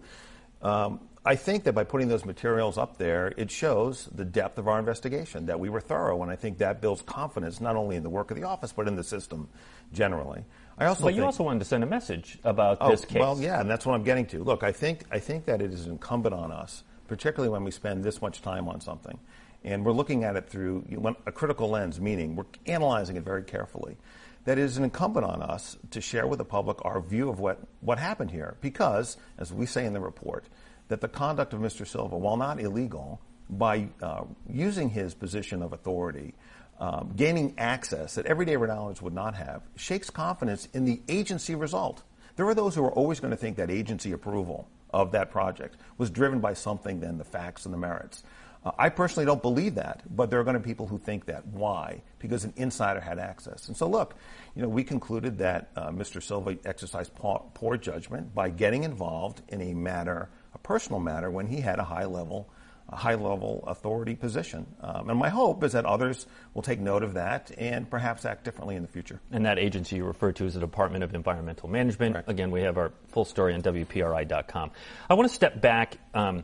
um, 0.62 1.00
I 1.24 1.36
think 1.36 1.66
that 1.66 1.74
by 1.74 1.84
putting 1.84 2.08
those 2.08 2.26
materials 2.26 2.78
up 2.78 2.98
there, 2.98 3.34
it 3.38 3.52
shows 3.52 4.10
the 4.14 4.26
depth 4.26 4.58
of 4.58 4.68
our 4.68 4.80
investigation, 4.80 5.46
that 5.48 5.60
we 5.60 5.70
were 5.70 5.82
thorough, 5.82 6.22
and 6.24 6.32
I 6.32 6.36
think 6.36 6.60
that 6.60 6.82
builds 6.82 7.02
confidence 7.04 7.62
not 7.62 7.76
only 7.76 7.96
in 7.96 8.04
the 8.04 8.10
work 8.10 8.32
of 8.32 8.38
the 8.38 8.44
office, 8.44 8.72
but 8.72 8.88
in 8.88 8.96
the 8.96 9.04
system 9.04 9.50
generally. 9.94 10.44
I 10.78 10.86
also 10.86 11.04
but 11.04 11.14
you 11.14 11.24
also 11.26 11.44
wanted 11.44 11.60
to 11.60 11.66
send 11.66 11.84
a 11.84 11.88
message 11.88 12.40
about 12.44 12.78
oh, 12.82 12.90
this 12.90 13.06
case. 13.06 13.20
Well, 13.20 13.40
yeah, 13.40 13.60
and 13.60 13.70
that's 13.70 13.86
what 13.86 13.94
I'm 13.94 14.04
getting 14.04 14.26
to. 14.28 14.44
Look, 14.44 14.64
I 14.64 14.72
think, 14.72 15.04
I 15.12 15.20
think 15.20 15.46
that 15.46 15.62
it 15.62 15.74
is 15.74 15.88
incumbent 15.88 16.34
on 16.34 16.52
us, 16.52 16.84
particularly 17.08 17.52
when 17.52 17.64
we 17.64 17.72
spend 17.72 18.04
this 18.04 18.22
much 18.22 18.42
time 18.42 18.68
on 18.68 18.82
something, 18.82 19.20
and 19.64 19.86
we're 19.86 19.92
looking 19.92 20.24
at 20.24 20.36
it 20.36 20.50
through 20.50 20.86
a 21.26 21.32
critical 21.32 21.70
lens, 21.70 22.00
meaning 22.02 22.36
we're 22.36 22.46
analyzing 22.66 23.16
it 23.16 23.24
very 23.24 23.44
carefully 23.44 23.98
that 24.46 24.58
it 24.58 24.64
is 24.64 24.78
incumbent 24.78 25.26
on 25.26 25.42
us 25.42 25.78
to 25.92 26.02
share 26.02 26.26
with 26.26 26.40
the 26.40 26.46
public 26.46 26.84
our 26.84 27.00
view 27.00 27.30
of 27.30 27.40
what, 27.40 27.60
what 27.82 28.00
happened 28.00 28.32
here. 28.32 28.58
Because, 28.62 29.18
as 29.38 29.54
we 29.54 29.66
say 29.66 29.86
in 29.86 29.94
the 29.94 30.00
report, 30.00 30.46
that 30.88 31.02
the 31.02 31.08
conduct 31.08 31.54
of 31.54 31.60
Mr. 31.60 31.88
Silva, 31.88 32.18
while 32.18 32.38
not 32.38 32.60
illegal, 32.60 33.22
by 33.50 33.88
uh, 34.02 34.24
using 34.50 34.90
his 34.90 35.14
position 35.14 35.62
of 35.62 35.74
authority, 35.74 36.34
um, 36.82 37.14
gaining 37.16 37.54
access 37.60 38.16
that 38.16 38.26
everyday 38.26 38.56
knowledge 38.56 39.04
would 39.04 39.14
not 39.14 39.36
have, 39.36 39.62
shakes 39.76 40.10
confidence 40.10 40.68
in 40.74 40.84
the 40.84 41.00
agency 41.08 41.54
result. 41.54 42.02
There 42.36 42.48
are 42.48 42.56
those 42.56 42.74
who 42.74 42.84
are 42.84 42.92
always 42.92 43.20
going 43.20 43.30
to 43.30 43.38
think 43.38 43.56
that 43.58 43.70
agency 43.70 44.12
approval 44.14 44.68
of 44.92 45.12
that 45.12 45.30
project 45.30 45.78
was 46.00 46.10
driven 46.10 46.40
by 46.40 46.56
something 46.56 47.00
than 47.00 47.20
the 47.20 47.24
facts 47.24 47.66
and 47.66 47.74
the 47.74 47.78
merits. 47.78 48.24
Uh, 48.66 48.72
I 48.80 48.90
personally 48.90 49.28
don't 49.28 49.44
believe 49.44 49.76
that, 49.76 50.02
but 50.16 50.32
there 50.32 50.40
are 50.40 50.44
going 50.44 50.56
to 50.56 50.60
be 50.60 50.72
people 50.72 50.88
who 50.88 50.98
think 50.98 51.26
that. 51.26 51.46
Why? 51.46 52.02
Because 52.18 52.46
an 52.46 52.54
insider 52.58 53.00
had 53.00 53.20
access. 53.20 53.68
And 53.68 53.78
so, 53.78 53.88
look, 53.88 54.16
you 54.56 54.64
know, 54.64 54.70
we 54.70 54.84
concluded 54.84 55.38
that 55.38 55.70
uh, 55.76 55.92
Mr. 55.92 56.22
Silva 56.22 56.58
exercised 56.66 57.14
poor, 57.14 57.44
poor 57.54 57.78
judgment 57.78 58.34
by 58.34 58.50
getting 58.50 58.84
involved 58.84 59.44
in 59.50 59.62
a 59.62 59.76
matter 59.76 60.30
a 60.54 60.58
personal 60.58 61.00
matter 61.00 61.32
when 61.32 61.48
he 61.48 61.62
had 61.62 61.80
a 61.80 61.84
high 61.84 62.06
level 62.06 62.50
a 62.92 62.96
high 62.96 63.16
level 63.16 63.64
authority 63.68 64.16
position. 64.16 64.66
Um, 64.82 65.10
and 65.10 65.18
my 65.18 65.30
hope 65.30 65.64
is 65.64 65.72
that 65.72 65.86
others 65.86 66.26
will 66.54 66.62
take 66.62 66.80
note 66.80 67.04
of 67.04 67.14
that 67.14 67.52
and 67.58 67.90
perhaps 67.90 68.26
act 68.26 68.44
differently 68.44 68.76
in 68.76 68.82
the 68.82 68.88
future. 68.88 69.20
And 69.32 69.46
that 69.46 69.58
agency 69.58 69.98
you 69.98 70.06
refer 70.06 70.34
to 70.34 70.46
is 70.46 70.56
the 70.56 70.60
Department 70.60 71.04
of 71.04 71.16
Environmental 71.16 71.70
Management. 71.70 72.16
Right. 72.16 72.28
Again, 72.28 72.52
we 72.52 72.62
have 72.64 72.78
our 72.78 72.92
full 73.08 73.26
story 73.26 73.54
on 73.54 73.62
WPRI.com. 73.62 74.72
I 75.10 75.14
want 75.14 75.30
to 75.30 75.34
step 75.34 75.62
back. 75.62 75.98
Um, 76.14 76.44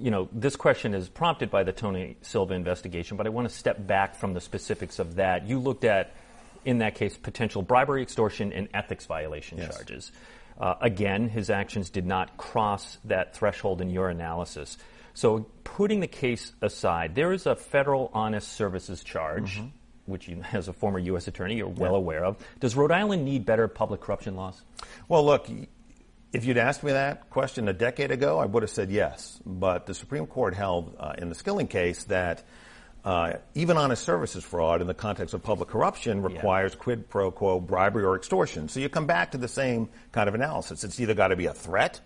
you 0.00 0.10
know, 0.10 0.28
this 0.32 0.56
question 0.56 0.94
is 0.94 1.08
prompted 1.08 1.50
by 1.50 1.64
the 1.64 1.72
Tony 1.72 2.16
Silva 2.22 2.54
investigation, 2.54 3.16
but 3.16 3.26
I 3.26 3.30
want 3.30 3.48
to 3.48 3.54
step 3.54 3.86
back 3.86 4.16
from 4.16 4.34
the 4.34 4.40
specifics 4.40 4.98
of 4.98 5.16
that. 5.16 5.46
You 5.46 5.58
looked 5.58 5.84
at, 5.84 6.14
in 6.64 6.78
that 6.78 6.94
case, 6.94 7.16
potential 7.16 7.62
bribery, 7.62 8.02
extortion, 8.02 8.52
and 8.52 8.68
ethics 8.74 9.06
violation 9.06 9.58
yes. 9.58 9.74
charges. 9.74 10.12
Uh, 10.58 10.74
again, 10.80 11.28
his 11.28 11.50
actions 11.50 11.90
did 11.90 12.06
not 12.06 12.36
cross 12.36 12.98
that 13.04 13.34
threshold 13.34 13.80
in 13.80 13.90
your 13.90 14.08
analysis. 14.08 14.76
So, 15.18 15.46
putting 15.64 15.98
the 15.98 16.06
case 16.06 16.52
aside, 16.62 17.16
there 17.16 17.32
is 17.32 17.46
a 17.46 17.56
federal 17.56 18.08
honest 18.14 18.52
services 18.52 19.02
charge, 19.02 19.56
mm-hmm. 19.56 19.66
which 20.06 20.28
you, 20.28 20.44
as 20.52 20.68
a 20.68 20.72
former 20.72 21.00
U.S. 21.00 21.26
attorney, 21.26 21.56
you're 21.56 21.66
well 21.66 21.90
yeah. 21.90 21.98
aware 21.98 22.24
of. 22.24 22.36
Does 22.60 22.76
Rhode 22.76 22.92
Island 22.92 23.24
need 23.24 23.44
better 23.44 23.66
public 23.66 24.00
corruption 24.00 24.36
laws? 24.36 24.62
Well, 25.08 25.26
look, 25.26 25.48
if 26.32 26.44
you'd 26.44 26.56
asked 26.56 26.84
me 26.84 26.92
that 26.92 27.30
question 27.30 27.66
a 27.66 27.72
decade 27.72 28.12
ago, 28.12 28.38
I 28.38 28.44
would 28.44 28.62
have 28.62 28.70
said 28.70 28.92
yes. 28.92 29.40
But 29.44 29.86
the 29.86 29.94
Supreme 29.94 30.28
Court 30.28 30.54
held 30.54 30.94
uh, 31.00 31.14
in 31.18 31.30
the 31.30 31.34
Skilling 31.34 31.66
case 31.66 32.04
that 32.04 32.44
uh, 33.04 33.38
even 33.56 33.76
honest 33.76 34.04
services 34.04 34.44
fraud 34.44 34.80
in 34.80 34.86
the 34.86 34.94
context 34.94 35.34
of 35.34 35.42
public 35.42 35.68
corruption 35.68 36.22
requires 36.22 36.74
yeah. 36.74 36.78
quid 36.78 37.08
pro 37.08 37.32
quo 37.32 37.58
bribery 37.58 38.04
or 38.04 38.14
extortion. 38.14 38.68
So 38.68 38.78
you 38.78 38.88
come 38.88 39.06
back 39.06 39.32
to 39.32 39.38
the 39.38 39.48
same 39.48 39.88
kind 40.12 40.28
of 40.28 40.36
analysis. 40.36 40.84
It's 40.84 41.00
either 41.00 41.14
got 41.14 41.28
to 41.28 41.36
be 41.36 41.46
a 41.46 41.54
threat 41.54 41.98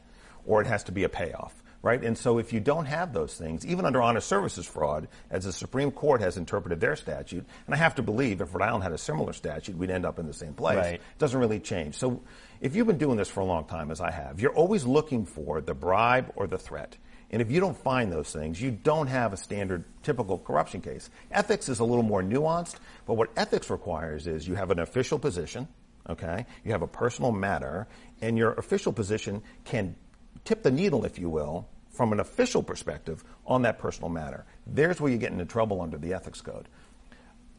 or 0.47 0.63
it 0.63 0.67
has 0.67 0.85
to 0.85 0.93
be 0.93 1.05
a 1.05 1.11
payoff. 1.11 1.62
Right? 1.83 2.03
And 2.05 2.17
so 2.17 2.39
if 2.39 2.53
you 2.53 2.61
don't 2.61 2.87
have 2.87 3.13
those 3.13 3.35
things, 3.35 3.67
even 3.67 3.85
under 3.85 4.01
honest 4.01 4.29
services 4.29 4.67
fraud, 4.67 5.09
as 5.31 5.45
the 5.45 5.53
Supreme 5.53 5.91
Court 5.91 6.21
has 6.21 6.37
interpreted 6.37 6.79
their 6.79 6.95
statute, 6.95 7.45
and 7.67 7.75
I 7.75 7.77
have 7.77 7.97
to 7.97 8.03
believe 8.03 8.41
if 8.41 8.55
Rhode 8.55 8.65
Island 8.65 8.85
had 8.85 8.93
a 8.93 8.99
similar 8.99 9.33
statute, 9.33 9.77
we'd 9.77 9.91
end 9.91 10.07
up 10.07 10.21
in 10.21 10.29
the 10.29 10.33
same 10.33 10.55
place. 10.55 10.77
Right. 10.77 10.95
It 10.95 11.19
doesn't 11.19 11.39
really 11.39 11.59
change. 11.59 11.97
So 11.97 12.23
if 12.61 12.77
you've 12.77 12.87
been 12.87 12.99
doing 12.99 13.17
this 13.17 13.29
for 13.29 13.41
a 13.41 13.45
long 13.45 13.65
time, 13.65 13.91
as 13.91 14.01
I 14.01 14.13
have, 14.13 14.41
you're 14.41 14.55
always 14.55 14.85
looking 14.85 15.27
for 15.27 15.61
the 15.61 15.75
bribe 15.75 16.33
or 16.37 16.47
the 16.47 16.59
threat. 16.59 16.97
And 17.33 17.43
if 17.43 17.51
you 17.51 17.59
don't 17.59 17.77
find 17.77 18.13
those 18.13 18.31
things, 18.31 18.61
you 18.61 18.71
don't 18.71 19.09
have 19.09 19.33
a 19.33 19.37
standard 19.37 19.85
typical 20.03 20.39
corruption 20.39 20.83
case. 20.83 21.11
Ethics 21.31 21.69
is 21.69 21.81
a 21.81 21.85
little 21.85 22.05
more 22.05 22.23
nuanced, 22.23 22.77
but 23.07 23.15
what 23.15 23.31
ethics 23.37 23.71
requires 23.71 24.27
is 24.27 24.47
you 24.47 24.55
have 24.55 24.71
an 24.71 24.79
official 24.79 25.19
position, 25.19 25.67
okay? 26.09 26.47
You 26.63 26.73
have 26.73 26.83
a 26.83 26.87
personal 26.87 27.33
matter, 27.33 27.89
and 28.21 28.37
your 28.37 28.53
official 28.53 28.93
position 28.93 29.43
can 29.65 29.97
tip 30.45 30.63
the 30.63 30.71
needle, 30.71 31.05
if 31.05 31.19
you 31.19 31.29
will, 31.29 31.69
from 31.91 32.13
an 32.13 32.21
official 32.21 32.63
perspective 32.63 33.23
on 33.47 33.63
that 33.63 33.79
personal 33.79 34.09
matter. 34.09 34.45
There's 34.67 35.01
where 35.01 35.13
you 35.13 35.19
get 35.19 35.33
into 35.33 35.45
trouble 35.45 35.81
under 35.81 35.99
the 35.99 36.15
ethics 36.15 36.41
code. 36.41 36.69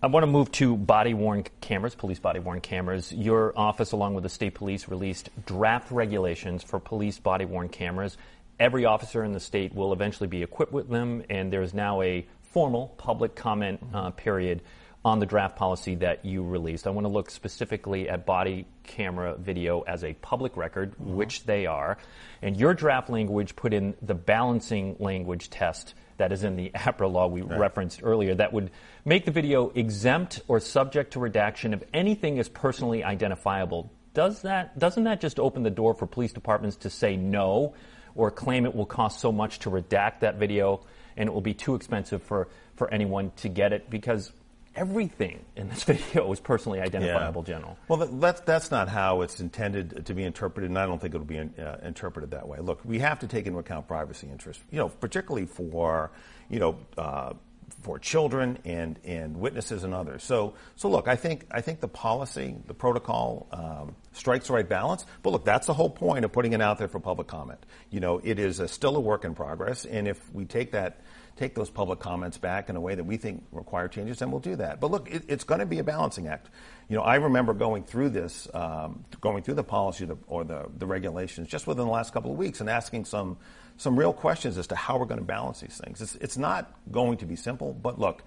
I 0.02 0.08
want 0.08 0.24
to 0.24 0.28
move 0.28 0.52
to 0.54 0.76
body 0.76 1.14
worn 1.14 1.46
cameras, 1.62 1.96
police 1.96 2.20
body 2.20 2.40
worn 2.40 2.60
cameras. 2.60 3.14
Your 3.14 3.58
office, 3.58 3.94
along 3.94 4.16
with 4.16 4.24
the 4.24 4.30
state 4.30 4.54
police, 4.54 4.90
released 4.90 5.30
draft 5.46 5.92
regulations 5.92 6.62
for 6.62 6.80
police 6.80 7.20
body 7.20 7.46
worn 7.46 7.70
cameras 7.70 8.18
every 8.60 8.86
officer 8.86 9.24
in 9.24 9.32
the 9.32 9.40
state 9.40 9.74
will 9.74 9.94
eventually 9.94 10.28
be 10.28 10.44
equipped 10.44 10.72
with 10.72 10.90
them, 10.90 11.24
and 11.30 11.52
there's 11.52 11.74
now 11.74 12.02
a 12.02 12.26
formal 12.42 12.88
public 12.98 13.36
comment 13.36 13.82
uh, 13.94 14.12
period 14.12 14.62
on 15.06 15.20
the 15.20 15.26
draft 15.26 15.58
policy 15.58 15.96
that 15.96 16.24
you 16.24 16.44
released. 16.44 16.88
I 16.88 16.92
want 16.92 17.06
to 17.06 17.12
look 17.12 17.30
specifically 17.30 18.08
at 18.08 18.26
body 18.26 18.66
camera 18.84 19.36
video 19.38 19.82
as 19.82 20.04
a 20.04 20.14
public 20.14 20.56
record, 20.56 20.94
mm-hmm. 20.94 21.16
which 21.16 21.44
they 21.44 21.66
are. 21.66 21.98
And 22.42 22.56
your 22.56 22.74
draft 22.74 23.10
language 23.10 23.56
put 23.56 23.74
in 23.74 23.96
the 24.02 24.14
balancing 24.14 24.96
language 25.00 25.50
test 25.50 25.94
that 26.18 26.32
is 26.32 26.44
in 26.44 26.56
the 26.56 26.70
APRA 26.76 27.12
law 27.12 27.28
we 27.28 27.42
right. 27.42 27.60
referenced 27.60 28.02
earlier 28.04 28.36
that 28.36 28.54
would 28.54 28.72
make 29.04 29.26
the 29.26 29.32
video 29.32 29.70
exempt 29.70 30.42
or 30.48 30.60
subject 30.60 31.14
to 31.14 31.20
redaction 31.20 31.74
if 31.74 31.84
anything 31.94 32.38
is 32.38 32.48
personally 32.48 33.04
identifiable. 33.04 33.92
Does 34.14 34.44
that, 34.44 34.78
doesn't 34.78 35.04
that 35.04 35.20
just 35.20 35.40
open 35.40 35.64
the 35.64 35.72
door 35.72 35.94
for 35.96 36.06
police 36.06 36.32
departments 36.32 36.78
to 36.78 36.90
say 36.90 37.18
no 37.18 37.74
or 38.16 38.32
claim 38.32 38.66
it 38.66 38.76
will 38.76 38.86
cost 38.86 39.20
so 39.20 39.32
much 39.32 39.60
to 39.60 39.72
redact 39.72 40.20
that 40.20 40.36
video 40.36 40.86
and 41.18 41.28
it 41.28 41.34
will 41.34 41.42
be 41.42 41.54
too 41.54 41.76
expensive 41.76 42.22
for, 42.24 42.48
for 42.76 42.92
anyone 42.94 43.32
to 43.38 43.50
get 43.50 43.74
it 43.74 43.90
because 43.90 44.32
everything 44.76 45.44
in 45.56 45.70
this 45.70 45.84
video 45.84 46.32
is 46.32 46.40
personally 46.40 46.80
identifiable, 46.80 47.44
yeah. 47.48 47.56
General. 47.56 47.78
Well, 47.88 48.08
that's, 48.08 48.42
that's 48.42 48.72
not 48.72 48.90
how 48.90 49.22
it's 49.22 49.40
intended 49.40 50.06
to 50.06 50.14
be 50.14 50.24
interpreted, 50.24 50.70
and 50.70 50.80
I 50.80 50.86
don't 50.86 51.00
think 51.00 51.14
it'll 51.14 51.26
be 51.26 51.40
uh, 51.40 51.78
interpreted 51.84 52.32
that 52.32 52.48
way. 52.48 52.60
Look, 52.60 52.82
we 52.84 53.00
have 53.00 53.20
to 53.20 53.28
take 53.28 53.46
into 53.46 53.60
account 53.60 53.88
privacy 53.88 54.28
interests, 54.28 54.64
you 54.72 54.80
know, 54.80 54.90
particularly 54.90 55.46
for, 55.46 56.12
you 56.50 56.60
know, 56.60 56.78
uh, 56.98 57.34
for 57.82 58.00
children 58.00 58.58
and, 58.66 59.00
and 59.04 59.38
witnesses 59.38 59.84
and 59.84 59.94
others. 59.94 60.24
So, 60.24 60.54
so 60.76 60.90
look, 60.90 61.08
I 61.08 61.16
think, 61.16 61.46
I 61.52 61.62
think 61.62 61.82
the 61.82 61.88
policy, 61.88 62.56
the 62.66 62.74
protocol, 62.74 63.48
um, 63.52 63.96
strikes 64.14 64.48
the 64.48 64.54
right 64.54 64.68
balance. 64.68 65.06
But 65.22 65.32
look, 65.32 65.46
that's 65.46 65.68
the 65.68 65.74
whole 65.74 65.90
point 65.90 66.24
of 66.24 66.32
putting 66.32 66.54
it 66.54 66.62
out 66.62 66.78
there 66.78 66.88
for 66.88 67.00
public 67.00 67.28
comment. 67.28 67.66
You 67.90 68.00
know, 68.00 68.22
it 68.24 68.40
is 68.40 68.60
a, 68.60 68.68
still 68.68 68.96
a 68.96 69.00
work 69.00 69.26
in 69.26 69.36
progress. 69.36 69.86
And 69.86 70.08
if 70.08 70.34
we 70.34 70.46
take 70.46 70.72
that, 70.72 71.02
take 71.36 71.56
those 71.56 71.70
public 71.70 72.00
comments 72.00 72.38
back 72.38 72.70
in 72.70 72.76
a 72.76 72.82
way 72.82 72.96
that 72.96 73.04
we 73.04 73.18
think 73.18 73.44
require 73.52 73.88
changes, 73.88 74.22
and 74.22 74.32
we'll 74.32 74.42
do 74.42 74.56
that. 74.58 74.80
But 74.80 74.92
look, 74.92 75.10
it, 75.10 75.24
it's 75.28 75.44
going 75.44 75.60
to 75.60 75.66
be 75.66 75.80
a 75.80 75.84
balancing 75.84 76.28
act. 76.28 76.50
You 76.90 76.98
know, 76.98 77.04
I 77.04 77.16
remember 77.16 77.54
going 77.54 77.84
through 77.84 78.10
this, 78.10 78.48
um, 78.54 79.06
going 79.22 79.44
through 79.44 79.56
the 79.56 79.64
policy 79.64 80.08
or 80.28 80.44
the, 80.44 80.66
the 80.78 80.86
regulations 80.86 81.48
just 81.48 81.66
within 81.66 81.86
the 81.86 81.92
last 81.92 82.14
couple 82.14 82.32
of 82.32 82.38
weeks 82.38 82.62
and 82.62 82.70
asking 82.70 83.06
some 83.06 83.38
some 83.78 83.98
real 83.98 84.14
questions 84.14 84.58
as 84.58 84.68
to 84.68 84.76
how 84.76 84.98
we're 84.98 85.06
going 85.06 85.20
to 85.20 85.26
balance 85.26 85.60
these 85.60 85.82
things. 85.84 86.00
It's, 86.00 86.16
it's 86.16 86.38
not 86.38 86.72
going 86.92 87.18
to 87.18 87.26
be 87.26 87.36
simple, 87.36 87.74
but 87.74 88.00
look, 88.00 88.24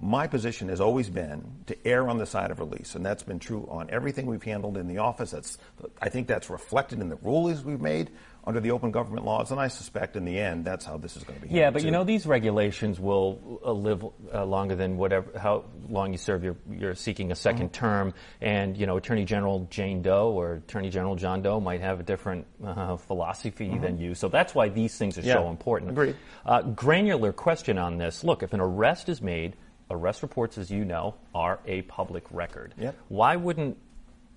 my 0.00 0.26
position 0.26 0.68
has 0.68 0.80
always 0.80 1.10
been 1.10 1.42
to 1.66 1.76
err 1.86 2.08
on 2.08 2.18
the 2.18 2.26
side 2.26 2.50
of 2.50 2.58
release, 2.58 2.94
and 2.94 3.04
that's 3.04 3.22
been 3.22 3.38
true 3.38 3.66
on 3.70 3.90
everything 3.90 4.26
we've 4.26 4.42
handled 4.42 4.76
in 4.76 4.88
the 4.88 4.98
office. 4.98 5.30
That's, 5.30 5.58
I 6.00 6.08
think 6.08 6.26
that's 6.26 6.48
reflected 6.48 7.00
in 7.00 7.08
the 7.08 7.16
rulings 7.16 7.62
we've 7.64 7.80
made 7.80 8.10
under 8.44 8.60
the 8.60 8.70
open 8.70 8.90
government 8.90 9.26
laws, 9.26 9.50
and 9.50 9.60
I 9.60 9.68
suspect 9.68 10.16
in 10.16 10.24
the 10.24 10.38
end 10.38 10.64
that's 10.64 10.84
how 10.84 10.96
this 10.96 11.16
is 11.16 11.24
going 11.24 11.40
to 11.40 11.46
be. 11.46 11.54
Yeah, 11.54 11.70
but 11.70 11.80
too. 11.80 11.86
you 11.86 11.90
know 11.90 12.04
these 12.04 12.26
regulations 12.26 12.98
will 12.98 13.60
uh, 13.64 13.72
live 13.72 14.04
uh, 14.32 14.44
longer 14.44 14.74
than 14.74 14.96
whatever 14.96 15.38
how 15.38 15.64
long 15.88 16.12
you 16.12 16.18
serve. 16.18 16.42
You're, 16.42 16.56
you're 16.70 16.94
seeking 16.94 17.30
a 17.30 17.34
2nd 17.34 17.54
mm-hmm. 17.54 17.66
term, 17.68 18.14
and 18.40 18.76
you 18.76 18.86
know 18.86 18.96
Attorney 18.96 19.24
General 19.24 19.66
Jane 19.70 20.02
Doe 20.02 20.30
or 20.30 20.54
Attorney 20.54 20.90
General 20.90 21.16
John 21.16 21.42
Doe 21.42 21.60
might 21.60 21.80
have 21.80 22.00
a 22.00 22.02
different 22.02 22.46
uh, 22.64 22.96
philosophy 22.96 23.68
mm-hmm. 23.68 23.82
than 23.82 23.98
you. 23.98 24.14
So 24.14 24.28
that's 24.28 24.54
why 24.54 24.68
these 24.68 24.96
things 24.96 25.18
are 25.18 25.22
yeah, 25.22 25.34
so 25.34 25.48
important. 25.48 25.90
Agreed. 25.90 26.16
Uh, 26.46 26.62
granular 26.62 27.32
question 27.32 27.78
on 27.78 27.98
this: 27.98 28.24
Look, 28.24 28.42
if 28.42 28.52
an 28.52 28.60
arrest 28.60 29.08
is 29.08 29.20
made 29.20 29.56
arrest 29.90 30.22
reports, 30.22 30.56
as 30.56 30.70
you 30.70 30.84
know, 30.84 31.16
are 31.34 31.58
a 31.66 31.82
public 31.82 32.24
record. 32.30 32.74
Yep. 32.78 32.96
Why 33.08 33.36
wouldn't, 33.36 33.76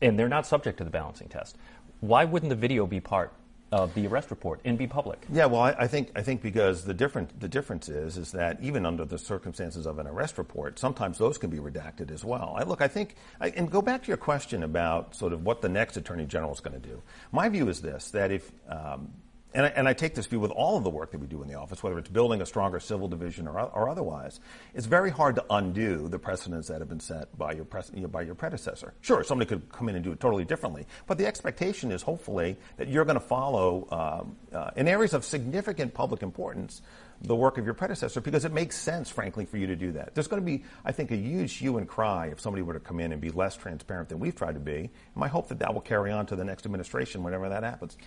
and 0.02 0.18
they're 0.18 0.28
not 0.28 0.48
subject 0.48 0.80
to 0.80 0.84
the 0.84 0.90
balancing 0.90 1.30
test, 1.30 1.58
why 2.00 2.26
wouldn't 2.26 2.50
the 2.50 2.56
video 2.56 2.86
be 2.86 3.00
part 3.00 3.32
of 3.74 3.92
the 3.96 4.06
arrest 4.06 4.30
report 4.30 4.62
and 4.64 4.78
be 4.78 4.86
public? 4.86 5.26
Yeah, 5.32 5.48
well, 5.48 5.62
I, 5.62 5.72
I, 5.80 5.88
think 5.88 6.12
I 6.16 6.22
think 6.22 6.44
because 6.44 6.86
the 6.86 6.94
different 6.94 7.40
the 7.40 7.48
difference 7.48 7.90
is 7.90 8.18
is 8.18 8.32
that 8.34 8.62
even 8.62 8.86
under 8.86 9.04
the 9.04 9.18
circumstances 9.18 9.88
of 9.88 9.98
an 9.98 10.06
arrest 10.06 10.38
report, 10.38 10.78
sometimes 10.78 11.18
those 11.18 11.40
can 11.40 11.50
be 11.50 11.58
redacted 11.58 12.12
as 12.12 12.24
well. 12.24 12.54
I, 12.56 12.64
look, 12.64 12.82
I 12.82 12.88
think, 12.88 13.16
I, 13.42 13.50
and 13.50 13.72
go 13.72 13.82
back 13.82 14.04
to 14.04 14.08
your 14.10 14.18
question 14.18 14.62
about 14.62 15.16
sort 15.16 15.34
of 15.34 15.44
what 15.44 15.62
the 15.62 15.70
next 15.70 15.98
attorney 15.98 16.26
general 16.28 16.54
is 16.54 16.60
going 16.60 16.80
to 16.80 16.88
do. 16.88 17.02
My 17.32 17.50
view 17.50 17.68
is 17.68 17.82
this: 17.82 18.12
that 18.12 18.32
if 18.32 18.52
um, 18.70 19.10
and 19.54 19.66
I, 19.66 19.70
and 19.70 19.88
I, 19.88 19.94
take 19.94 20.16
this 20.16 20.26
view 20.26 20.40
with 20.40 20.52
all 20.52 20.78
of 20.78 20.84
the 20.84 20.90
work 20.90 21.12
that 21.12 21.20
we 21.20 21.28
do 21.28 21.42
in 21.42 21.48
the 21.48 21.56
office, 21.56 21.84
whether 21.84 21.98
it's 21.98 22.10
building 22.10 22.42
a 22.42 22.46
stronger 22.46 22.80
civil 22.80 23.08
division 23.08 23.48
or, 23.48 23.60
or 23.60 23.90
otherwise. 23.90 24.40
It's 24.74 24.86
very 24.86 25.10
hard 25.10 25.36
to 25.36 25.46
undo 25.50 26.08
the 26.08 26.20
precedents 26.20 26.68
that 26.68 26.80
have 26.80 26.90
been 26.90 27.00
set 27.00 27.38
by 27.38 27.54
your, 27.54 27.66
by 27.66 28.22
your 28.22 28.36
predecessor. 28.36 28.94
Sure, 29.02 29.24
somebody 29.24 29.48
could 29.48 29.72
come 29.72 29.90
in 29.90 29.96
and 29.96 30.04
do 30.04 30.12
it 30.12 30.20
totally 30.20 30.46
differently, 30.46 30.86
but 31.08 31.18
the 31.18 31.26
expectation 31.26 31.92
is 31.92 32.02
hopefully 32.02 32.58
that 32.78 32.88
you're 32.88 33.06
going 33.06 33.20
to 33.20 33.26
follow, 33.26 33.88
um, 33.92 34.36
uh, 34.54 34.72
in 34.76 34.88
areas 34.88 35.14
of 35.14 35.24
significant 35.24 35.94
public 35.94 36.24
importance, 36.24 36.82
the 37.24 37.36
work 37.36 37.58
of 37.58 37.66
your 37.66 37.74
predecessor 37.74 38.20
because 38.20 38.44
it 38.44 38.52
makes 38.52 38.78
sense, 38.78 39.10
frankly, 39.10 39.46
for 39.46 39.58
you 39.58 39.68
to 39.68 39.76
do 39.76 39.94
that. 39.94 40.14
There's 40.14 40.28
going 40.28 40.42
to 40.42 40.46
be, 40.46 40.64
I 40.84 40.92
think, 40.92 41.12
a 41.12 41.16
huge 41.16 41.54
hue 41.54 41.78
and 41.78 41.88
cry 41.88 42.28
if 42.28 42.42
somebody 42.42 42.62
were 42.62 42.74
to 42.74 42.80
come 42.80 43.00
in 43.00 43.12
and 43.12 43.22
be 43.22 43.32
less 43.32 43.56
transparent 43.56 44.10
than 44.10 44.20
we've 44.20 44.36
tried 44.36 44.56
to 44.56 44.60
be. 44.60 44.76
And 44.76 44.90
my 45.16 45.28
hope 45.28 45.48
that 45.48 45.60
that 45.60 45.74
will 45.74 45.82
carry 45.82 46.12
on 46.12 46.26
to 46.28 46.36
the 46.36 46.44
next 46.44 46.66
administration 46.66 47.24
whenever 47.24 47.50
that 47.50 47.64
happens. 47.64 47.98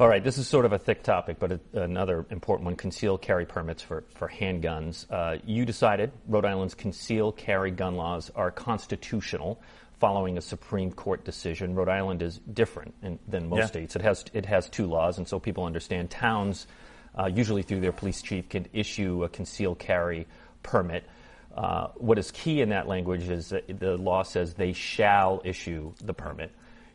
All 0.00 0.08
right, 0.08 0.24
this 0.24 0.38
is 0.38 0.48
sort 0.48 0.64
of 0.64 0.72
a 0.72 0.78
thick 0.78 1.02
topic, 1.02 1.38
but 1.38 1.52
a, 1.52 1.60
another 1.74 2.24
important 2.30 2.64
one 2.64 2.76
concealed 2.76 3.20
carry 3.20 3.44
permits 3.44 3.82
for, 3.82 4.04
for 4.14 4.26
handguns. 4.26 5.06
Uh, 5.10 5.38
you 5.44 5.66
decided 5.66 6.12
Rhode 6.26 6.46
Island's 6.46 6.74
concealed 6.74 7.36
carry 7.36 7.70
gun 7.70 7.96
laws 7.96 8.30
are 8.34 8.50
constitutional 8.50 9.60
following 10.00 10.38
a 10.38 10.40
Supreme 10.40 10.90
Court 10.92 11.24
decision. 11.24 11.74
Rhode 11.74 11.90
Island 11.90 12.22
is 12.22 12.38
different 12.38 12.94
in, 13.02 13.18
than 13.28 13.48
most 13.48 13.58
yeah. 13.58 13.66
states. 13.66 13.94
It 13.94 14.02
has, 14.02 14.24
it 14.32 14.46
has 14.46 14.68
two 14.70 14.86
laws, 14.86 15.18
and 15.18 15.28
so 15.28 15.38
people 15.38 15.64
understand 15.64 16.10
towns, 16.10 16.66
uh, 17.16 17.26
usually 17.26 17.62
through 17.62 17.80
their 17.80 17.92
police 17.92 18.22
chief, 18.22 18.48
can 18.48 18.66
issue 18.72 19.24
a 19.24 19.28
concealed 19.28 19.78
carry 19.78 20.26
permit. 20.62 21.04
Uh, 21.54 21.88
what 21.96 22.18
is 22.18 22.30
key 22.30 22.62
in 22.62 22.70
that 22.70 22.88
language 22.88 23.28
is 23.28 23.50
that 23.50 23.78
the 23.78 23.98
law 23.98 24.22
says 24.22 24.54
they 24.54 24.72
shall 24.72 25.42
issue 25.44 25.92
the 26.02 26.14
permit. 26.14 26.50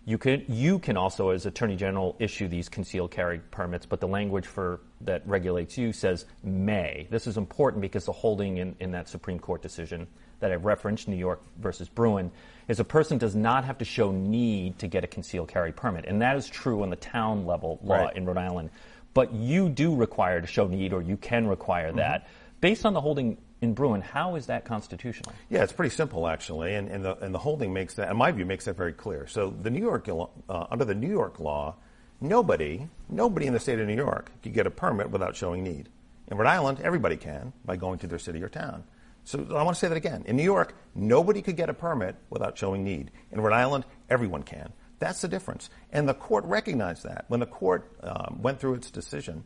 You 0.08 0.18
can, 0.18 0.46
you 0.48 0.80
can 0.80 0.96
also, 0.96 1.32
as 1.32 1.46
Attorney 1.46 1.76
General, 1.76 2.16
issue 2.18 2.48
these 2.48 2.70
concealed 2.70 3.12
carry 3.12 3.40
permits, 3.52 3.86
but 3.86 4.00
the 4.00 4.08
language 4.08 4.48
for 4.48 4.80
that 5.02 5.22
regulates 5.28 5.78
you 5.78 5.92
says 5.92 6.24
may. 6.42 7.08
This 7.10 7.28
is 7.28 7.36
important 7.36 7.82
because 7.82 8.06
the 8.06 8.14
holding 8.14 8.56
in, 8.56 8.74
in 8.80 8.92
that 8.92 9.10
Supreme 9.10 9.38
Court 9.38 9.62
decision 9.62 10.08
that 10.40 10.54
I 10.54 10.56
referenced, 10.56 11.10
New 11.10 11.18
York 11.18 11.42
versus 11.60 11.90
Bruen, 11.90 12.32
is 12.70 12.80
a 12.80 12.86
person 12.86 13.18
does 13.18 13.36
not 13.36 13.66
have 13.66 13.78
to 13.80 13.86
show 13.86 14.14
need 14.14 14.80
to 14.80 14.88
get 14.88 15.04
a 15.04 15.08
concealed 15.08 15.50
carry 15.50 15.74
permit. 15.74 16.06
And 16.06 16.22
that 16.22 16.38
is 16.38 16.48
true 16.48 16.84
on 16.84 16.90
the 16.90 16.96
town 16.96 17.46
level 17.46 17.78
law 17.84 18.06
right. 18.06 18.16
in 18.16 18.26
Rhode 18.26 18.38
Island. 18.38 18.70
But 19.14 19.34
you 19.34 19.68
do 19.68 19.94
require 19.94 20.40
to 20.40 20.48
show 20.48 20.68
need, 20.68 20.94
or 20.94 21.02
you 21.02 21.18
can 21.18 21.48
require 21.48 21.90
mm-hmm. 21.90 21.98
that. 21.98 22.30
Based 22.60 22.86
on 22.86 22.94
the 22.94 23.02
holding 23.02 23.38
in 23.62 23.74
Bruen, 23.74 24.02
how 24.02 24.36
is 24.36 24.48
that 24.48 24.66
constitutional? 24.66 25.34
Yeah, 25.50 25.64
it's 25.64 25.74
pretty 25.74 25.96
simple 25.96 26.28
actually, 26.28 26.76
and, 26.76 26.90
and, 26.90 27.06
the, 27.06 27.18
and 27.18 27.34
the 27.34 27.40
holding 27.40 27.74
makes 27.74 27.96
that, 27.96 28.10
in 28.10 28.18
my 28.18 28.32
view, 28.32 28.46
makes 28.46 28.66
that 28.66 28.76
very 28.76 28.94
clear. 28.94 29.28
So 29.28 29.50
the 29.50 29.70
New 29.70 29.82
York 29.82 30.08
uh, 30.10 30.28
under 30.72 30.86
the 30.86 30.96
New 30.96 31.10
York 31.10 31.40
law, 31.40 31.76
nobody, 32.22 32.88
nobody 33.10 33.46
in 33.46 33.54
the 33.54 33.60
state 33.60 33.80
of 33.80 33.88
New 33.88 33.96
York 33.96 34.32
could 34.42 34.54
get 34.54 34.68
a 34.68 34.72
permit 34.72 35.12
without 35.12 35.36
showing 35.36 35.64
need. 35.64 35.90
In 36.30 36.38
Rhode 36.38 36.48
Island, 36.48 36.80
everybody 36.82 37.16
can 37.16 37.54
by 37.66 37.78
going 37.78 38.00
to 38.00 38.08
their 38.08 38.20
city 38.20 38.44
or 38.44 38.50
town. 38.50 38.84
So 39.24 39.46
I 39.56 39.64
want 39.64 39.76
to 39.76 39.80
say 39.80 39.88
that 39.88 39.98
again. 39.98 40.24
In 40.26 40.36
New 40.36 40.44
York, 40.44 40.74
nobody 40.96 41.42
could 41.42 41.58
get 41.58 41.70
a 41.70 41.74
permit 41.74 42.16
without 42.30 42.58
showing 42.58 42.84
need. 42.84 43.12
In 43.32 43.42
Rhode 43.42 43.54
Island, 43.54 43.86
everyone 44.10 44.44
can. 44.44 44.72
That's 45.00 45.22
the 45.22 45.28
difference. 45.28 45.70
And 45.92 46.08
the 46.08 46.14
court 46.14 46.46
recognized 46.46 47.04
that 47.04 47.26
when 47.28 47.40
the 47.40 47.46
court 47.46 47.92
um, 48.02 48.40
went 48.42 48.60
through 48.60 48.76
its 48.76 48.90
decision. 48.90 49.44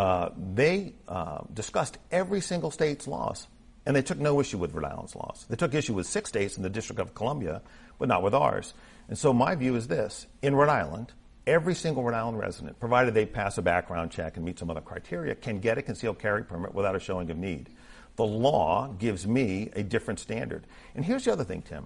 Uh, 0.00 0.30
they 0.54 0.94
uh, 1.08 1.42
discussed 1.52 1.98
every 2.10 2.40
single 2.40 2.70
state's 2.70 3.06
laws, 3.06 3.46
and 3.84 3.94
they 3.94 4.00
took 4.00 4.16
no 4.16 4.40
issue 4.40 4.56
with 4.56 4.72
Rhode 4.72 4.86
Island's 4.86 5.14
laws. 5.14 5.44
They 5.50 5.56
took 5.56 5.74
issue 5.74 5.92
with 5.92 6.06
six 6.06 6.30
states 6.30 6.56
in 6.56 6.62
the 6.62 6.70
District 6.70 6.98
of 6.98 7.14
Columbia, 7.14 7.60
but 7.98 8.08
not 8.08 8.22
with 8.22 8.34
ours. 8.34 8.72
And 9.08 9.18
so 9.18 9.34
my 9.34 9.54
view 9.56 9.76
is 9.76 9.88
this: 9.88 10.26
in 10.40 10.54
Rhode 10.54 10.70
Island, 10.70 11.12
every 11.46 11.74
single 11.74 12.02
Rhode 12.02 12.14
Island 12.14 12.38
resident, 12.38 12.80
provided 12.80 13.12
they 13.12 13.26
pass 13.26 13.58
a 13.58 13.62
background 13.62 14.10
check 14.10 14.38
and 14.38 14.46
meet 14.46 14.58
some 14.58 14.70
other 14.70 14.80
criteria, 14.80 15.34
can 15.34 15.60
get 15.60 15.76
a 15.76 15.82
concealed 15.82 16.18
carry 16.18 16.44
permit 16.44 16.74
without 16.74 16.96
a 16.96 16.98
showing 16.98 17.30
of 17.30 17.36
need. 17.36 17.68
The 18.16 18.24
law 18.24 18.94
gives 18.98 19.26
me 19.26 19.68
a 19.76 19.82
different 19.82 20.18
standard. 20.18 20.66
And 20.94 21.04
here's 21.04 21.26
the 21.26 21.32
other 21.32 21.44
thing, 21.44 21.60
Tim. 21.60 21.84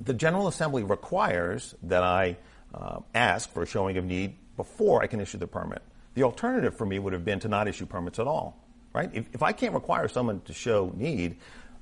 The 0.00 0.14
General 0.14 0.46
Assembly 0.46 0.84
requires 0.84 1.74
that 1.82 2.04
I 2.04 2.36
uh, 2.72 3.00
ask 3.12 3.50
for 3.50 3.64
a 3.64 3.66
showing 3.66 3.96
of 3.96 4.04
need 4.04 4.36
before 4.56 5.02
I 5.02 5.08
can 5.08 5.20
issue 5.20 5.38
the 5.38 5.48
permit. 5.48 5.82
The 6.14 6.22
alternative 6.22 6.76
for 6.76 6.86
me 6.86 6.98
would 6.98 7.12
have 7.12 7.24
been 7.24 7.40
to 7.40 7.48
not 7.48 7.68
issue 7.68 7.86
permits 7.86 8.18
at 8.18 8.26
all, 8.26 8.64
right? 8.92 9.10
If, 9.12 9.28
if 9.32 9.42
I 9.42 9.52
can't 9.52 9.74
require 9.74 10.08
someone 10.08 10.40
to 10.42 10.52
show 10.52 10.92
need, 10.96 11.36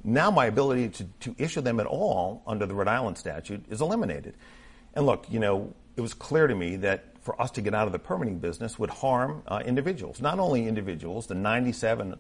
now 0.04 0.30
my 0.30 0.46
ability 0.46 0.90
to, 0.90 1.04
to 1.20 1.34
issue 1.38 1.60
them 1.60 1.80
at 1.80 1.86
all 1.86 2.42
under 2.46 2.66
the 2.66 2.74
Rhode 2.74 2.88
Island 2.88 3.18
statute 3.18 3.64
is 3.68 3.80
eliminated. 3.80 4.34
And 4.94 5.06
look, 5.06 5.26
you 5.30 5.40
know, 5.40 5.74
it 5.96 6.00
was 6.00 6.14
clear 6.14 6.46
to 6.46 6.54
me 6.54 6.76
that 6.76 7.15
for 7.26 7.40
us 7.42 7.50
to 7.50 7.60
get 7.60 7.74
out 7.74 7.86
of 7.86 7.92
the 7.92 7.98
permitting 7.98 8.38
business 8.38 8.78
would 8.78 8.88
harm 8.88 9.42
uh, 9.48 9.60
individuals. 9.66 10.22
Not 10.22 10.38
only 10.38 10.68
individuals, 10.68 11.26
the 11.26 11.34
97% 11.34 12.16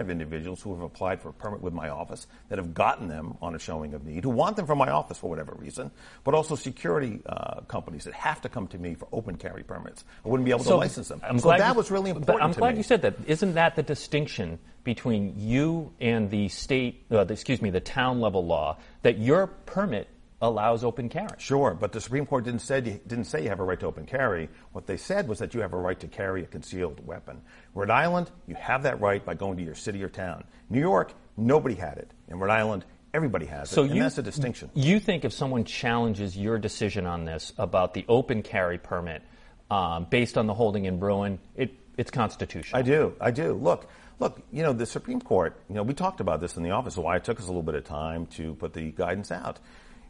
of 0.00 0.10
individuals 0.10 0.60
who 0.60 0.74
have 0.74 0.82
applied 0.82 1.22
for 1.22 1.30
a 1.30 1.32
permit 1.32 1.62
with 1.62 1.72
my 1.72 1.88
office 1.88 2.26
that 2.50 2.58
have 2.58 2.74
gotten 2.74 3.08
them 3.08 3.38
on 3.40 3.54
a 3.54 3.58
showing 3.58 3.94
of 3.94 4.04
need, 4.04 4.22
who 4.22 4.30
want 4.30 4.56
them 4.56 4.66
from 4.66 4.76
my 4.76 4.90
office 4.90 5.16
for 5.16 5.30
whatever 5.30 5.54
reason, 5.54 5.90
but 6.24 6.34
also 6.34 6.54
security 6.54 7.20
uh, 7.26 7.62
companies 7.62 8.04
that 8.04 8.12
have 8.12 8.42
to 8.42 8.50
come 8.50 8.68
to 8.68 8.78
me 8.78 8.94
for 8.94 9.08
open 9.12 9.36
carry 9.36 9.62
permits. 9.62 10.04
I 10.24 10.28
wouldn't 10.28 10.44
be 10.44 10.50
able 10.50 10.62
so 10.62 10.72
to 10.72 10.76
license 10.76 11.08
them. 11.08 11.22
I'm 11.24 11.38
so 11.38 11.44
glad 11.44 11.60
that 11.60 11.70
you, 11.70 11.74
was 11.74 11.90
really 11.90 12.10
important. 12.10 12.42
I'm 12.42 12.52
glad 12.52 12.74
me. 12.74 12.78
you 12.78 12.84
said 12.84 13.00
that. 13.02 13.14
Isn't 13.26 13.54
that 13.54 13.76
the 13.76 13.82
distinction 13.82 14.58
between 14.84 15.34
you 15.38 15.90
and 16.00 16.30
the 16.30 16.48
state, 16.48 17.06
uh, 17.10 17.24
the, 17.24 17.32
excuse 17.32 17.62
me, 17.62 17.70
the 17.70 17.80
town 17.80 18.20
level 18.20 18.44
law 18.44 18.76
that 19.02 19.18
your 19.18 19.46
permit 19.46 20.06
allows 20.42 20.84
open 20.84 21.08
carry. 21.08 21.28
Sure, 21.38 21.76
but 21.78 21.92
the 21.92 22.00
Supreme 22.00 22.26
Court 22.26 22.44
didn't 22.44 22.60
say, 22.60 22.80
didn't 22.80 23.24
say 23.24 23.42
you 23.42 23.48
have 23.50 23.60
a 23.60 23.64
right 23.64 23.78
to 23.80 23.86
open 23.86 24.06
carry. 24.06 24.48
What 24.72 24.86
they 24.86 24.96
said 24.96 25.28
was 25.28 25.38
that 25.40 25.54
you 25.54 25.60
have 25.60 25.72
a 25.72 25.78
right 25.78 25.98
to 26.00 26.08
carry 26.08 26.42
a 26.42 26.46
concealed 26.46 27.04
weapon. 27.06 27.42
Rhode 27.74 27.90
Island, 27.90 28.30
you 28.46 28.54
have 28.54 28.84
that 28.84 29.00
right 29.00 29.24
by 29.24 29.34
going 29.34 29.58
to 29.58 29.62
your 29.62 29.74
city 29.74 30.02
or 30.02 30.08
town. 30.08 30.44
New 30.70 30.80
York, 30.80 31.12
nobody 31.36 31.74
had 31.74 31.98
it. 31.98 32.10
In 32.28 32.38
Rhode 32.38 32.52
Island, 32.52 32.84
everybody 33.12 33.46
has 33.46 33.68
so 33.68 33.84
it, 33.84 33.90
you, 33.90 34.02
that's 34.02 34.18
a 34.18 34.22
distinction. 34.22 34.70
You 34.74 34.98
think 34.98 35.24
if 35.24 35.32
someone 35.32 35.64
challenges 35.64 36.36
your 36.36 36.58
decision 36.58 37.06
on 37.06 37.24
this 37.24 37.52
about 37.58 37.92
the 37.92 38.04
open 38.08 38.42
carry 38.42 38.78
permit 38.78 39.22
um, 39.70 40.06
based 40.08 40.38
on 40.38 40.46
the 40.46 40.54
holding 40.54 40.86
in 40.86 40.98
Bruen, 40.98 41.38
it, 41.54 41.74
it's 41.98 42.10
constitutional? 42.10 42.78
I 42.78 42.82
do. 42.82 43.14
I 43.20 43.30
do. 43.30 43.52
Look, 43.52 43.90
look, 44.18 44.40
you 44.50 44.62
know, 44.62 44.72
the 44.72 44.86
Supreme 44.86 45.20
Court, 45.20 45.60
you 45.68 45.74
know, 45.74 45.82
we 45.82 45.92
talked 45.92 46.20
about 46.20 46.40
this 46.40 46.56
in 46.56 46.62
the 46.62 46.70
office, 46.70 46.96
why 46.96 47.16
it 47.16 47.24
took 47.24 47.38
us 47.38 47.44
a 47.44 47.48
little 47.48 47.62
bit 47.62 47.74
of 47.74 47.84
time 47.84 48.26
to 48.26 48.54
put 48.54 48.72
the 48.72 48.90
guidance 48.92 49.30
out 49.30 49.58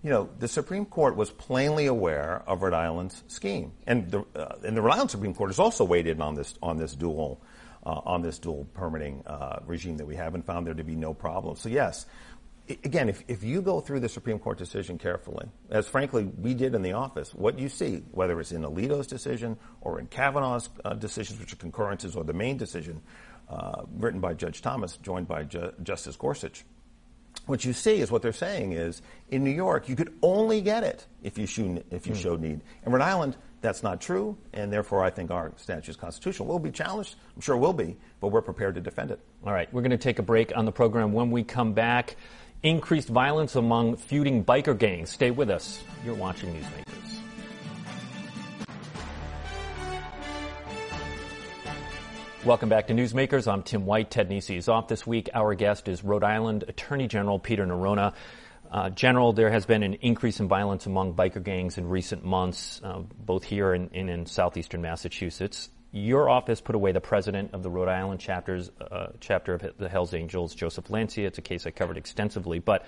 you 0.02 0.10
know, 0.10 0.30
the 0.38 0.48
Supreme 0.48 0.86
Court 0.86 1.14
was 1.14 1.30
plainly 1.30 1.86
aware 1.86 2.42
of 2.46 2.62
Rhode 2.62 2.72
Island's 2.72 3.22
scheme, 3.28 3.72
and 3.86 4.10
the 4.10 4.24
uh, 4.34 4.56
and 4.64 4.76
the 4.76 4.82
Rhode 4.82 4.94
Island 4.94 5.10
Supreme 5.10 5.34
Court 5.34 5.50
has 5.50 5.58
also 5.58 5.84
weighed 5.84 6.06
in 6.06 6.22
on 6.22 6.34
this 6.34 6.54
on 6.62 6.78
this 6.78 6.94
dual 6.94 7.42
uh, 7.84 8.00
on 8.04 8.22
this 8.22 8.38
dual 8.38 8.66
permitting 8.72 9.22
uh, 9.26 9.60
regime 9.66 9.98
that 9.98 10.06
we 10.06 10.16
have 10.16 10.34
and 10.34 10.44
found 10.44 10.66
there 10.66 10.74
to 10.74 10.84
be 10.84 10.96
no 10.96 11.14
problem. 11.14 11.56
So 11.56 11.68
yes. 11.68 12.06
Again, 12.84 13.08
if, 13.08 13.24
if 13.26 13.42
you 13.42 13.62
go 13.62 13.80
through 13.80 13.98
the 13.98 14.08
Supreme 14.08 14.38
Court 14.38 14.56
decision 14.56 14.96
carefully, 14.96 15.48
as 15.70 15.88
frankly 15.88 16.30
we 16.38 16.54
did 16.54 16.72
in 16.76 16.82
the 16.82 16.92
office, 16.92 17.34
what 17.34 17.58
you 17.58 17.68
see, 17.68 18.04
whether 18.12 18.38
it's 18.38 18.52
in 18.52 18.62
Alito's 18.62 19.08
decision 19.08 19.56
or 19.80 19.98
in 19.98 20.06
Kavanaugh's 20.06 20.68
uh, 20.84 20.94
decisions, 20.94 21.40
which 21.40 21.52
are 21.52 21.56
concurrences, 21.56 22.14
or 22.14 22.22
the 22.22 22.32
main 22.32 22.56
decision, 22.56 23.02
uh, 23.48 23.82
written 23.96 24.20
by 24.20 24.34
Judge 24.34 24.62
Thomas, 24.62 24.96
joined 24.98 25.26
by 25.26 25.42
Ju- 25.42 25.72
Justice 25.82 26.14
Gorsuch. 26.14 26.64
What 27.46 27.64
you 27.64 27.72
see 27.72 28.00
is 28.00 28.10
what 28.10 28.22
they're 28.22 28.32
saying 28.32 28.72
is 28.72 29.02
in 29.28 29.42
New 29.42 29.50
York, 29.50 29.88
you 29.88 29.96
could 29.96 30.14
only 30.22 30.60
get 30.60 30.84
it 30.84 31.06
if 31.22 31.36
you, 31.36 31.46
show, 31.46 31.82
if 31.90 32.06
you 32.06 32.12
mm. 32.12 32.22
showed 32.22 32.40
need. 32.40 32.60
In 32.86 32.92
Rhode 32.92 33.02
Island, 33.02 33.36
that's 33.60 33.82
not 33.82 34.00
true, 34.00 34.38
and 34.52 34.72
therefore 34.72 35.02
I 35.04 35.10
think 35.10 35.30
our 35.30 35.52
statute 35.56 35.90
is 35.90 35.96
constitutional. 35.96 36.48
We'll 36.48 36.58
be 36.58 36.70
challenged, 36.70 37.16
I'm 37.34 37.40
sure 37.40 37.56
it 37.56 37.58
will 37.58 37.72
be, 37.72 37.96
but 38.20 38.28
we're 38.28 38.42
prepared 38.42 38.74
to 38.76 38.80
defend 38.80 39.10
it. 39.10 39.20
All 39.44 39.52
right, 39.52 39.72
we're 39.72 39.82
going 39.82 39.90
to 39.90 39.98
take 39.98 40.18
a 40.18 40.22
break 40.22 40.56
on 40.56 40.64
the 40.64 40.72
program. 40.72 41.12
When 41.12 41.30
we 41.30 41.42
come 41.42 41.72
back, 41.72 42.16
increased 42.62 43.08
violence 43.08 43.56
among 43.56 43.96
feuding 43.96 44.44
biker 44.44 44.76
gangs. 44.76 45.10
Stay 45.10 45.30
with 45.30 45.50
us. 45.50 45.82
You're 46.04 46.14
watching 46.14 46.54
Newsmakers. 46.54 47.19
Welcome 52.42 52.70
back 52.70 52.86
to 52.86 52.94
Newsmakers. 52.94 53.46
I'm 53.52 53.62
Tim 53.62 53.84
White. 53.84 54.10
Ted 54.10 54.30
Nesi 54.30 54.56
is 54.56 54.66
off 54.66 54.88
this 54.88 55.06
week. 55.06 55.28
Our 55.34 55.54
guest 55.54 55.88
is 55.88 56.02
Rhode 56.02 56.24
Island 56.24 56.64
Attorney 56.66 57.06
General 57.06 57.38
Peter 57.38 57.66
Neronha. 57.66 58.14
Uh, 58.70 58.88
General, 58.88 59.34
there 59.34 59.50
has 59.50 59.66
been 59.66 59.82
an 59.82 59.92
increase 59.94 60.40
in 60.40 60.48
violence 60.48 60.86
among 60.86 61.12
biker 61.12 61.42
gangs 61.42 61.76
in 61.76 61.86
recent 61.86 62.24
months, 62.24 62.80
uh, 62.82 63.00
both 63.00 63.44
here 63.44 63.74
and, 63.74 63.90
and, 63.92 64.08
in 64.08 64.24
southeastern 64.24 64.80
Massachusetts. 64.80 65.68
Your 65.92 66.30
office 66.30 66.62
put 66.62 66.74
away 66.74 66.92
the 66.92 67.00
president 67.02 67.52
of 67.52 67.62
the 67.62 67.68
Rhode 67.68 67.88
Island 67.88 68.20
chapters, 68.20 68.70
uh, 68.80 69.08
chapter 69.20 69.52
of 69.52 69.76
the 69.76 69.90
Hells 69.90 70.14
Angels, 70.14 70.54
Joseph 70.54 70.88
Lancia. 70.88 71.26
It's 71.26 71.36
a 71.36 71.42
case 71.42 71.66
I 71.66 71.72
covered 71.72 71.98
extensively, 71.98 72.58
but 72.58 72.86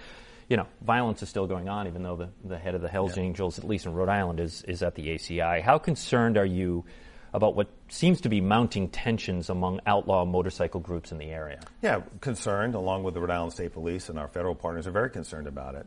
you 0.48 0.56
know, 0.56 0.66
violence 0.80 1.22
is 1.22 1.28
still 1.28 1.46
going 1.46 1.68
on, 1.68 1.88
even 1.88 2.02
though 2.02 2.16
the, 2.16 2.30
the 2.42 2.58
head 2.58 2.74
of 2.74 2.80
the 2.80 2.88
Hells 2.88 3.18
yeah. 3.18 3.24
Angels, 3.24 3.58
at 3.58 3.64
least 3.66 3.84
in 3.84 3.92
Rhode 3.92 4.08
Island, 4.08 4.40
is 4.40 4.62
is 4.62 4.82
at 4.82 4.94
the 4.94 5.08
ACI. 5.08 5.60
How 5.60 5.76
concerned 5.76 6.38
are 6.38 6.46
you 6.46 6.86
about 7.32 7.54
what 7.56 7.68
seems 7.88 8.20
to 8.22 8.28
be 8.28 8.40
mounting 8.40 8.88
tensions 8.88 9.48
among 9.48 9.80
outlaw 9.86 10.24
motorcycle 10.24 10.80
groups 10.80 11.12
in 11.12 11.18
the 11.18 11.30
area. 11.30 11.60
Yeah, 11.80 12.02
concerned, 12.20 12.74
along 12.74 13.04
with 13.04 13.14
the 13.14 13.20
Rhode 13.20 13.30
Island 13.30 13.52
State 13.52 13.72
Police 13.72 14.08
and 14.08 14.18
our 14.18 14.28
federal 14.28 14.54
partners, 14.54 14.86
are 14.86 14.92
very 14.92 15.10
concerned 15.10 15.46
about 15.46 15.74
it. 15.74 15.86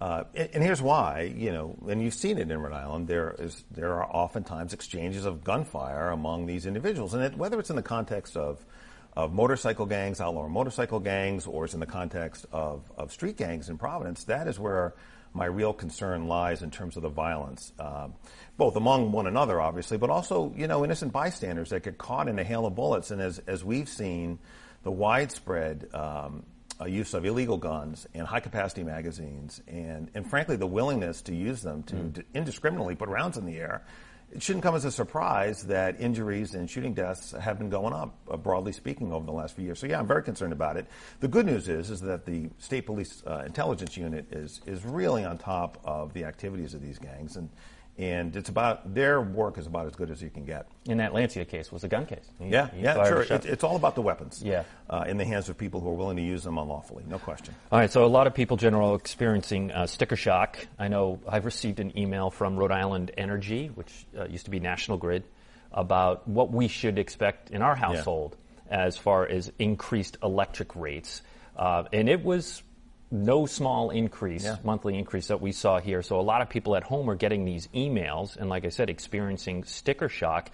Uh, 0.00 0.24
and, 0.34 0.48
and, 0.54 0.64
here's 0.64 0.80
why, 0.80 1.32
you 1.36 1.52
know, 1.52 1.76
and 1.86 2.02
you've 2.02 2.14
seen 2.14 2.38
it 2.38 2.50
in 2.50 2.58
Rhode 2.58 2.72
Island. 2.72 3.06
There 3.06 3.36
is 3.38 3.64
there 3.70 3.92
are 3.94 4.04
oftentimes 4.04 4.72
exchanges 4.72 5.26
of 5.26 5.44
gunfire 5.44 6.08
among 6.08 6.46
these 6.46 6.64
individuals, 6.64 7.12
and 7.12 7.22
it, 7.22 7.36
whether 7.36 7.60
it's 7.60 7.68
in 7.68 7.76
the 7.76 7.82
context 7.82 8.34
of 8.34 8.64
of 9.16 9.32
motorcycle 9.32 9.86
gangs, 9.86 10.20
outlaw 10.20 10.48
motorcycle 10.48 11.00
gangs, 11.00 11.46
or 11.46 11.64
it's 11.64 11.74
in 11.74 11.80
the 11.80 11.86
context 11.86 12.46
of, 12.52 12.82
of 12.96 13.12
street 13.12 13.36
gangs 13.36 13.68
in 13.68 13.76
Providence, 13.76 14.24
that 14.24 14.46
is 14.46 14.58
where 14.58 14.94
my 15.32 15.44
real 15.44 15.72
concern 15.72 16.26
lies 16.26 16.62
in 16.62 16.70
terms 16.70 16.96
of 16.96 17.02
the 17.02 17.08
violence, 17.08 17.72
uh, 17.78 18.08
both 18.56 18.76
among 18.76 19.12
one 19.12 19.26
another, 19.26 19.60
obviously, 19.60 19.96
but 19.96 20.10
also, 20.10 20.52
you 20.56 20.66
know, 20.66 20.84
innocent 20.84 21.12
bystanders 21.12 21.70
that 21.70 21.82
get 21.82 21.98
caught 21.98 22.28
in 22.28 22.38
a 22.38 22.44
hail 22.44 22.66
of 22.66 22.74
bullets. 22.74 23.10
And 23.10 23.20
as, 23.20 23.38
as 23.46 23.64
we've 23.64 23.88
seen, 23.88 24.38
the 24.82 24.90
widespread 24.90 25.88
um, 25.94 26.44
uh, 26.80 26.86
use 26.86 27.14
of 27.14 27.24
illegal 27.24 27.58
guns 27.58 28.06
and 28.14 28.26
high 28.26 28.40
capacity 28.40 28.82
magazines, 28.82 29.62
and, 29.68 30.10
and 30.14 30.28
frankly, 30.28 30.56
the 30.56 30.66
willingness 30.66 31.22
to 31.22 31.34
use 31.34 31.62
them 31.62 31.82
to, 31.84 31.94
mm. 31.94 32.14
to 32.14 32.24
indiscriminately 32.34 32.94
put 32.96 33.08
rounds 33.08 33.36
in 33.36 33.46
the 33.46 33.58
air 33.58 33.82
it 34.32 34.42
shouldn't 34.42 34.62
come 34.62 34.74
as 34.74 34.84
a 34.84 34.92
surprise 34.92 35.64
that 35.64 36.00
injuries 36.00 36.54
and 36.54 36.70
shooting 36.70 36.94
deaths 36.94 37.32
have 37.32 37.58
been 37.58 37.68
going 37.68 37.92
up, 37.92 38.16
uh, 38.30 38.36
broadly 38.36 38.72
speaking, 38.72 39.12
over 39.12 39.26
the 39.26 39.32
last 39.32 39.56
few 39.56 39.64
years. 39.64 39.78
So 39.78 39.86
yeah, 39.86 39.98
I'm 39.98 40.06
very 40.06 40.22
concerned 40.22 40.52
about 40.52 40.76
it. 40.76 40.86
The 41.20 41.28
good 41.28 41.46
news 41.46 41.68
is 41.68 41.90
is 41.90 42.00
that 42.02 42.26
the 42.26 42.48
state 42.58 42.86
police 42.86 43.22
uh, 43.26 43.42
intelligence 43.44 43.96
unit 43.96 44.26
is 44.32 44.60
is 44.66 44.84
really 44.84 45.24
on 45.24 45.38
top 45.38 45.80
of 45.84 46.12
the 46.12 46.24
activities 46.24 46.74
of 46.74 46.82
these 46.82 46.98
gangs 46.98 47.36
and 47.36 47.48
and 47.98 48.34
it's 48.34 48.48
about 48.48 48.94
their 48.94 49.20
work 49.20 49.58
is 49.58 49.66
about 49.66 49.86
as 49.86 49.94
good 49.94 50.10
as 50.10 50.22
you 50.22 50.30
can 50.30 50.44
get. 50.44 50.66
In 50.86 50.98
that 50.98 51.12
Lancia 51.12 51.44
case 51.44 51.70
was 51.70 51.84
a 51.84 51.88
gun 51.88 52.06
case. 52.06 52.24
He, 52.38 52.48
yeah, 52.48 52.70
he 52.70 52.82
yeah, 52.82 53.04
sure. 53.06 53.22
It, 53.22 53.44
it's 53.44 53.62
all 53.64 53.76
about 53.76 53.94
the 53.94 54.02
weapons. 54.02 54.42
Yeah, 54.42 54.64
uh, 54.88 55.04
in 55.06 55.16
the 55.16 55.24
hands 55.24 55.48
of 55.48 55.58
people 55.58 55.80
who 55.80 55.88
are 55.90 55.94
willing 55.94 56.16
to 56.16 56.22
use 56.22 56.42
them 56.42 56.58
unlawfully, 56.58 57.04
no 57.08 57.18
question. 57.18 57.54
All 57.70 57.78
right, 57.78 57.90
so 57.90 58.04
a 58.04 58.06
lot 58.06 58.26
of 58.26 58.34
people, 58.34 58.56
general, 58.56 58.94
experiencing 58.94 59.70
uh, 59.70 59.86
sticker 59.86 60.16
shock. 60.16 60.66
I 60.78 60.88
know 60.88 61.20
I've 61.28 61.44
received 61.44 61.80
an 61.80 61.96
email 61.98 62.30
from 62.30 62.56
Rhode 62.56 62.72
Island 62.72 63.10
Energy, 63.16 63.68
which 63.68 64.06
uh, 64.18 64.24
used 64.24 64.46
to 64.46 64.50
be 64.50 64.60
National 64.60 64.96
Grid, 64.96 65.24
about 65.72 66.26
what 66.26 66.50
we 66.50 66.68
should 66.68 66.98
expect 66.98 67.50
in 67.50 67.62
our 67.62 67.76
household 67.76 68.36
yeah. 68.70 68.86
as 68.86 68.96
far 68.96 69.26
as 69.26 69.52
increased 69.58 70.16
electric 70.22 70.74
rates, 70.74 71.22
uh, 71.56 71.84
and 71.92 72.08
it 72.08 72.24
was 72.24 72.62
no 73.10 73.46
small 73.46 73.90
increase, 73.90 74.44
yeah. 74.44 74.56
monthly 74.62 74.96
increase 74.98 75.28
that 75.28 75.40
we 75.40 75.52
saw 75.52 75.80
here. 75.80 76.02
So 76.02 76.20
a 76.20 76.22
lot 76.22 76.42
of 76.42 76.48
people 76.48 76.76
at 76.76 76.82
home 76.82 77.10
are 77.10 77.16
getting 77.16 77.44
these 77.44 77.66
emails 77.68 78.36
and 78.36 78.48
like 78.48 78.64
I 78.64 78.68
said, 78.68 78.88
experiencing 78.88 79.64
sticker 79.64 80.08
shock. 80.08 80.50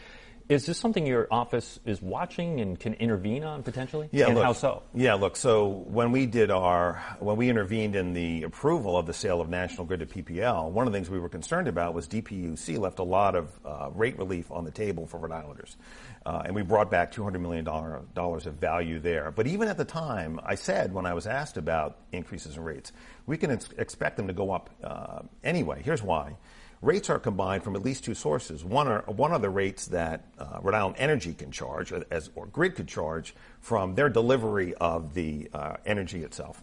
Is 0.48 0.64
this 0.64 0.78
something 0.78 1.04
your 1.04 1.26
office 1.30 1.80
is 1.84 2.00
watching 2.00 2.60
and 2.60 2.78
can 2.78 2.94
intervene 2.94 3.42
on 3.42 3.64
potentially? 3.64 4.08
Yeah, 4.12 4.26
and 4.26 4.36
look, 4.36 4.44
how 4.44 4.52
so? 4.52 4.84
Yeah, 4.94 5.14
look. 5.14 5.36
So 5.36 5.66
when 5.66 6.12
we 6.12 6.26
did 6.26 6.52
our 6.52 7.02
when 7.18 7.36
we 7.36 7.48
intervened 7.48 7.96
in 7.96 8.12
the 8.12 8.44
approval 8.44 8.96
of 8.96 9.06
the 9.06 9.12
sale 9.12 9.40
of 9.40 9.48
National 9.48 9.86
Grid 9.86 10.00
to 10.00 10.06
PPL, 10.06 10.70
one 10.70 10.86
of 10.86 10.92
the 10.92 10.96
things 10.96 11.10
we 11.10 11.18
were 11.18 11.28
concerned 11.28 11.66
about 11.66 11.94
was 11.94 12.06
DPUC 12.06 12.78
left 12.78 13.00
a 13.00 13.02
lot 13.02 13.34
of 13.34 13.50
uh, 13.64 13.90
rate 13.92 14.18
relief 14.18 14.52
on 14.52 14.64
the 14.64 14.70
table 14.70 15.06
for 15.06 15.18
Rhode 15.18 15.32
Islanders. 15.32 15.76
Uh, 16.24 16.42
and 16.44 16.54
we 16.54 16.62
brought 16.62 16.90
back 16.90 17.12
$200 17.12 17.40
million 17.40 17.66
of 17.68 18.54
value 18.54 18.98
there. 18.98 19.30
But 19.30 19.46
even 19.46 19.68
at 19.68 19.76
the 19.76 19.84
time, 19.84 20.40
I 20.44 20.56
said 20.56 20.92
when 20.92 21.06
I 21.06 21.14
was 21.14 21.26
asked 21.26 21.56
about 21.56 21.98
increases 22.10 22.56
in 22.56 22.64
rates, 22.64 22.92
we 23.26 23.36
can 23.36 23.52
ex- 23.52 23.68
expect 23.78 24.16
them 24.16 24.26
to 24.26 24.32
go 24.32 24.50
up 24.50 24.70
uh, 24.82 25.20
anyway. 25.44 25.82
Here's 25.84 26.02
why. 26.02 26.36
Rates 26.82 27.08
are 27.08 27.18
combined 27.18 27.62
from 27.62 27.74
at 27.74 27.82
least 27.82 28.04
two 28.04 28.14
sources. 28.14 28.64
One 28.64 28.86
are, 28.86 29.02
one 29.06 29.32
are 29.32 29.38
the 29.38 29.50
rates 29.50 29.86
that 29.88 30.26
uh, 30.38 30.58
Rhode 30.62 30.74
Island 30.74 30.96
Energy 30.98 31.32
can 31.32 31.50
charge, 31.50 31.92
as, 32.10 32.30
or 32.34 32.46
grid 32.46 32.74
could 32.74 32.88
charge, 32.88 33.34
from 33.60 33.94
their 33.94 34.08
delivery 34.08 34.74
of 34.74 35.14
the 35.14 35.48
uh, 35.52 35.76
energy 35.86 36.22
itself. 36.22 36.62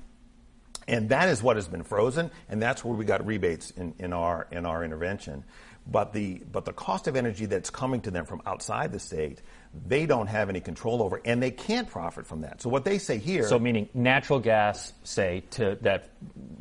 And 0.87 1.09
that 1.09 1.29
is 1.29 1.41
what 1.41 1.55
has 1.55 1.67
been 1.67 1.83
frozen, 1.83 2.29
and 2.49 2.61
that's 2.61 2.83
where 2.83 2.93
we 2.93 3.05
got 3.05 3.25
rebates 3.25 3.71
in, 3.71 3.95
in, 3.99 4.13
our, 4.13 4.47
in 4.51 4.65
our 4.65 4.83
intervention. 4.83 5.43
But 5.85 6.13
the, 6.13 6.41
but 6.49 6.63
the 6.63 6.73
cost 6.73 7.07
of 7.07 7.15
energy 7.15 7.45
that's 7.45 7.69
coming 7.69 8.01
to 8.01 8.11
them 8.11 8.25
from 8.25 8.41
outside 8.45 8.91
the 8.91 8.99
state, 8.99 9.41
they 9.85 10.05
don't 10.05 10.27
have 10.27 10.47
any 10.47 10.61
control 10.61 11.01
over, 11.01 11.21
and 11.25 11.43
they 11.43 11.51
can't 11.51 11.89
profit 11.89 12.25
from 12.25 12.41
that. 12.41 12.61
So 12.61 12.69
what 12.69 12.85
they 12.85 12.97
say 12.97 13.17
here. 13.17 13.47
So 13.47 13.59
meaning 13.59 13.89
natural 13.93 14.39
gas, 14.39 14.93
say, 15.03 15.43
to 15.51 15.77
that 15.81 16.09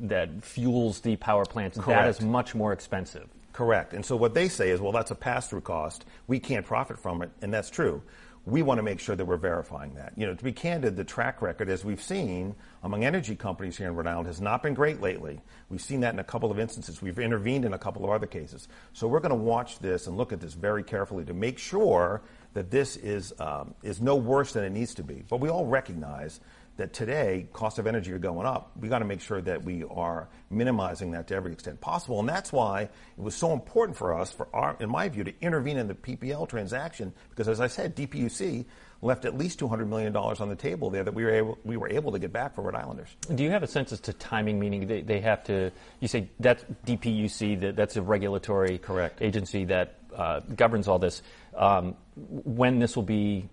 that 0.00 0.42
fuels 0.42 1.00
the 1.00 1.14
power 1.16 1.44
plants, 1.44 1.78
correct. 1.78 2.00
that 2.00 2.08
is 2.08 2.20
much 2.20 2.54
more 2.54 2.72
expensive. 2.72 3.28
Correct. 3.52 3.92
And 3.92 4.04
so 4.04 4.16
what 4.16 4.34
they 4.34 4.48
say 4.48 4.70
is, 4.70 4.80
well, 4.80 4.92
that's 4.92 5.10
a 5.10 5.14
pass-through 5.14 5.60
cost. 5.60 6.04
We 6.26 6.40
can't 6.40 6.64
profit 6.64 6.98
from 6.98 7.22
it, 7.22 7.30
and 7.42 7.52
that's 7.52 7.70
true 7.70 8.02
we 8.44 8.62
want 8.62 8.78
to 8.78 8.82
make 8.82 8.98
sure 8.98 9.14
that 9.14 9.24
we're 9.24 9.36
verifying 9.36 9.94
that. 9.94 10.12
You 10.16 10.26
know, 10.26 10.34
to 10.34 10.44
be 10.44 10.52
candid, 10.52 10.96
the 10.96 11.04
track 11.04 11.42
record, 11.42 11.68
as 11.68 11.84
we've 11.84 12.02
seen 12.02 12.56
among 12.82 13.04
energy 13.04 13.36
companies 13.36 13.76
here 13.76 13.86
in 13.86 13.94
Rhode 13.94 14.08
Island, 14.08 14.26
has 14.26 14.40
not 14.40 14.64
been 14.64 14.74
great 14.74 15.00
lately. 15.00 15.40
We've 15.68 15.80
seen 15.80 16.00
that 16.00 16.12
in 16.12 16.18
a 16.18 16.24
couple 16.24 16.50
of 16.50 16.58
instances. 16.58 17.00
We've 17.00 17.20
intervened 17.20 17.64
in 17.64 17.72
a 17.72 17.78
couple 17.78 18.04
of 18.04 18.10
other 18.10 18.26
cases. 18.26 18.66
So 18.94 19.06
we're 19.06 19.20
going 19.20 19.30
to 19.30 19.36
watch 19.36 19.78
this 19.78 20.08
and 20.08 20.16
look 20.16 20.32
at 20.32 20.40
this 20.40 20.54
very 20.54 20.82
carefully 20.82 21.24
to 21.24 21.34
make 21.34 21.58
sure 21.58 22.22
that 22.54 22.70
this 22.70 22.96
is 22.96 23.32
um, 23.38 23.74
is 23.82 24.00
no 24.00 24.16
worse 24.16 24.52
than 24.52 24.64
it 24.64 24.70
needs 24.70 24.94
to 24.94 25.04
be. 25.04 25.22
But 25.28 25.38
we 25.38 25.48
all 25.48 25.66
recognize 25.66 26.40
that 26.76 26.92
today 26.92 27.46
costs 27.52 27.78
of 27.78 27.86
energy 27.86 28.12
are 28.12 28.18
going 28.18 28.46
up. 28.46 28.72
We 28.80 28.88
got 28.88 29.00
to 29.00 29.04
make 29.04 29.20
sure 29.20 29.40
that 29.42 29.62
we 29.62 29.84
are 29.84 30.28
minimizing 30.50 31.12
that 31.12 31.28
to 31.28 31.34
every 31.34 31.52
extent 31.52 31.80
possible, 31.80 32.20
and 32.20 32.28
that's 32.28 32.52
why 32.52 32.82
it 32.82 32.90
was 33.16 33.34
so 33.34 33.52
important 33.52 33.96
for 33.96 34.18
us, 34.18 34.32
for 34.32 34.48
our, 34.54 34.76
in 34.80 34.88
my 34.90 35.08
view, 35.08 35.24
to 35.24 35.34
intervene 35.40 35.76
in 35.76 35.88
the 35.88 35.94
PPL 35.94 36.48
transaction 36.48 37.12
because, 37.30 37.48
as 37.48 37.60
I 37.60 37.66
said, 37.66 37.94
DPUC 37.94 38.64
left 39.02 39.24
at 39.24 39.36
least 39.36 39.58
$200 39.58 39.88
million 39.88 40.16
on 40.16 40.48
the 40.48 40.54
table 40.54 40.88
there 40.88 41.02
that 41.02 41.12
we 41.12 41.24
were 41.24 41.30
able, 41.30 41.58
we 41.64 41.76
were 41.76 41.88
able 41.88 42.12
to 42.12 42.18
get 42.20 42.32
back 42.32 42.54
for 42.54 42.62
Rhode 42.62 42.76
Islanders. 42.76 43.14
Do 43.34 43.42
you 43.42 43.50
have 43.50 43.64
a 43.64 43.66
sense 43.66 43.92
as 43.92 44.00
to 44.02 44.12
timing, 44.12 44.60
meaning 44.60 44.86
they, 44.86 45.02
they 45.02 45.20
have 45.20 45.42
to, 45.44 45.72
you 46.00 46.08
say 46.08 46.30
that's 46.38 46.64
DPUC, 46.86 47.60
that, 47.60 47.76
that's 47.76 47.96
a 47.96 48.02
regulatory 48.02 48.78
Correct. 48.78 49.20
agency 49.20 49.64
that 49.66 49.98
uh, 50.14 50.40
governs 50.54 50.88
all 50.88 51.00
this. 51.00 51.22
Um, 51.54 51.96
when 52.16 52.78
this 52.78 52.94
will 52.94 53.02
be 53.02 53.48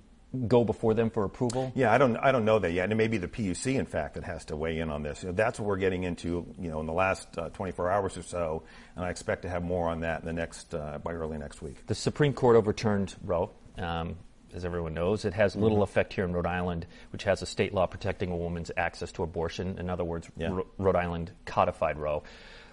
go 0.47 0.63
before 0.63 0.93
them 0.93 1.09
for 1.09 1.23
approval? 1.23 1.71
Yeah, 1.75 1.91
I 1.91 1.97
don't, 1.97 2.17
I 2.17 2.31
don't 2.31 2.45
know 2.45 2.59
that 2.59 2.71
yet. 2.71 2.83
And 2.83 2.91
it 2.91 2.95
may 2.95 3.07
be 3.07 3.17
the 3.17 3.27
PUC, 3.27 3.75
in 3.75 3.85
fact, 3.85 4.15
that 4.15 4.23
has 4.23 4.45
to 4.45 4.55
weigh 4.55 4.79
in 4.79 4.89
on 4.89 5.03
this. 5.03 5.23
You 5.23 5.29
know, 5.29 5.35
that's 5.35 5.59
what 5.59 5.67
we're 5.67 5.77
getting 5.77 6.03
into, 6.03 6.45
you 6.59 6.69
know, 6.69 6.79
in 6.79 6.85
the 6.85 6.93
last 6.93 7.37
uh, 7.37 7.49
24 7.49 7.89
hours 7.89 8.17
or 8.17 8.23
so, 8.23 8.63
and 8.95 9.05
I 9.05 9.09
expect 9.09 9.41
to 9.43 9.49
have 9.49 9.63
more 9.63 9.89
on 9.89 10.01
that 10.01 10.21
in 10.21 10.25
the 10.25 10.33
next, 10.33 10.73
uh, 10.75 10.99
by 11.03 11.13
early 11.13 11.37
next 11.37 11.61
week. 11.61 11.85
The 11.87 11.95
Supreme 11.95 12.33
Court 12.33 12.55
overturned 12.55 13.15
Roe. 13.23 13.51
Um, 13.77 14.17
as 14.53 14.65
everyone 14.65 14.95
knows, 14.95 15.25
it 15.25 15.33
has 15.33 15.55
little 15.55 15.77
mm-hmm. 15.77 15.83
effect 15.83 16.13
here 16.13 16.25
in 16.25 16.33
Rhode 16.33 16.47
Island, 16.47 16.87
which 17.11 17.23
has 17.23 17.43
a 17.43 17.45
state 17.45 17.71
law 17.71 17.85
protecting 17.85 18.31
a 18.31 18.35
woman's 18.35 18.71
access 18.75 19.11
to 19.13 19.23
abortion. 19.23 19.77
In 19.77 19.91
other 19.91 20.03
words, 20.03 20.27
yeah. 20.37 20.49
R- 20.49 20.65
Rhode 20.79 20.95
Island 20.95 21.31
codified 21.45 21.99
Roe. 21.99 22.23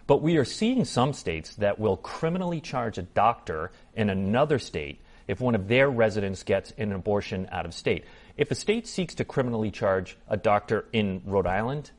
But 0.06 0.22
we 0.22 0.36
are 0.36 0.44
seeing 0.44 0.84
some 0.84 1.12
states 1.12 1.56
that 1.56 1.78
will 1.78 1.96
criminally 1.96 2.60
charge 2.60 2.96
a 2.96 3.02
doctor 3.02 3.72
in 3.94 4.08
another 4.08 4.58
state 4.58 5.00
if 5.28 5.40
one 5.40 5.54
of 5.54 5.68
their 5.68 5.90
residents 5.90 6.42
gets 6.42 6.72
an 6.78 6.92
abortion 6.92 7.48
out 7.50 7.66
of 7.66 7.74
state. 7.74 8.04
If 8.36 8.50
a 8.50 8.54
state 8.54 8.86
seeks 8.86 9.14
to 9.16 9.24
criminally 9.24 9.70
charge 9.70 10.16
a 10.28 10.36
doctor 10.36 10.86
in 10.92 11.22
Rhode 11.24 11.46
Island, 11.46 11.90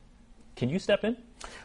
can 0.56 0.68
you 0.68 0.78
step 0.78 1.04
in? 1.04 1.16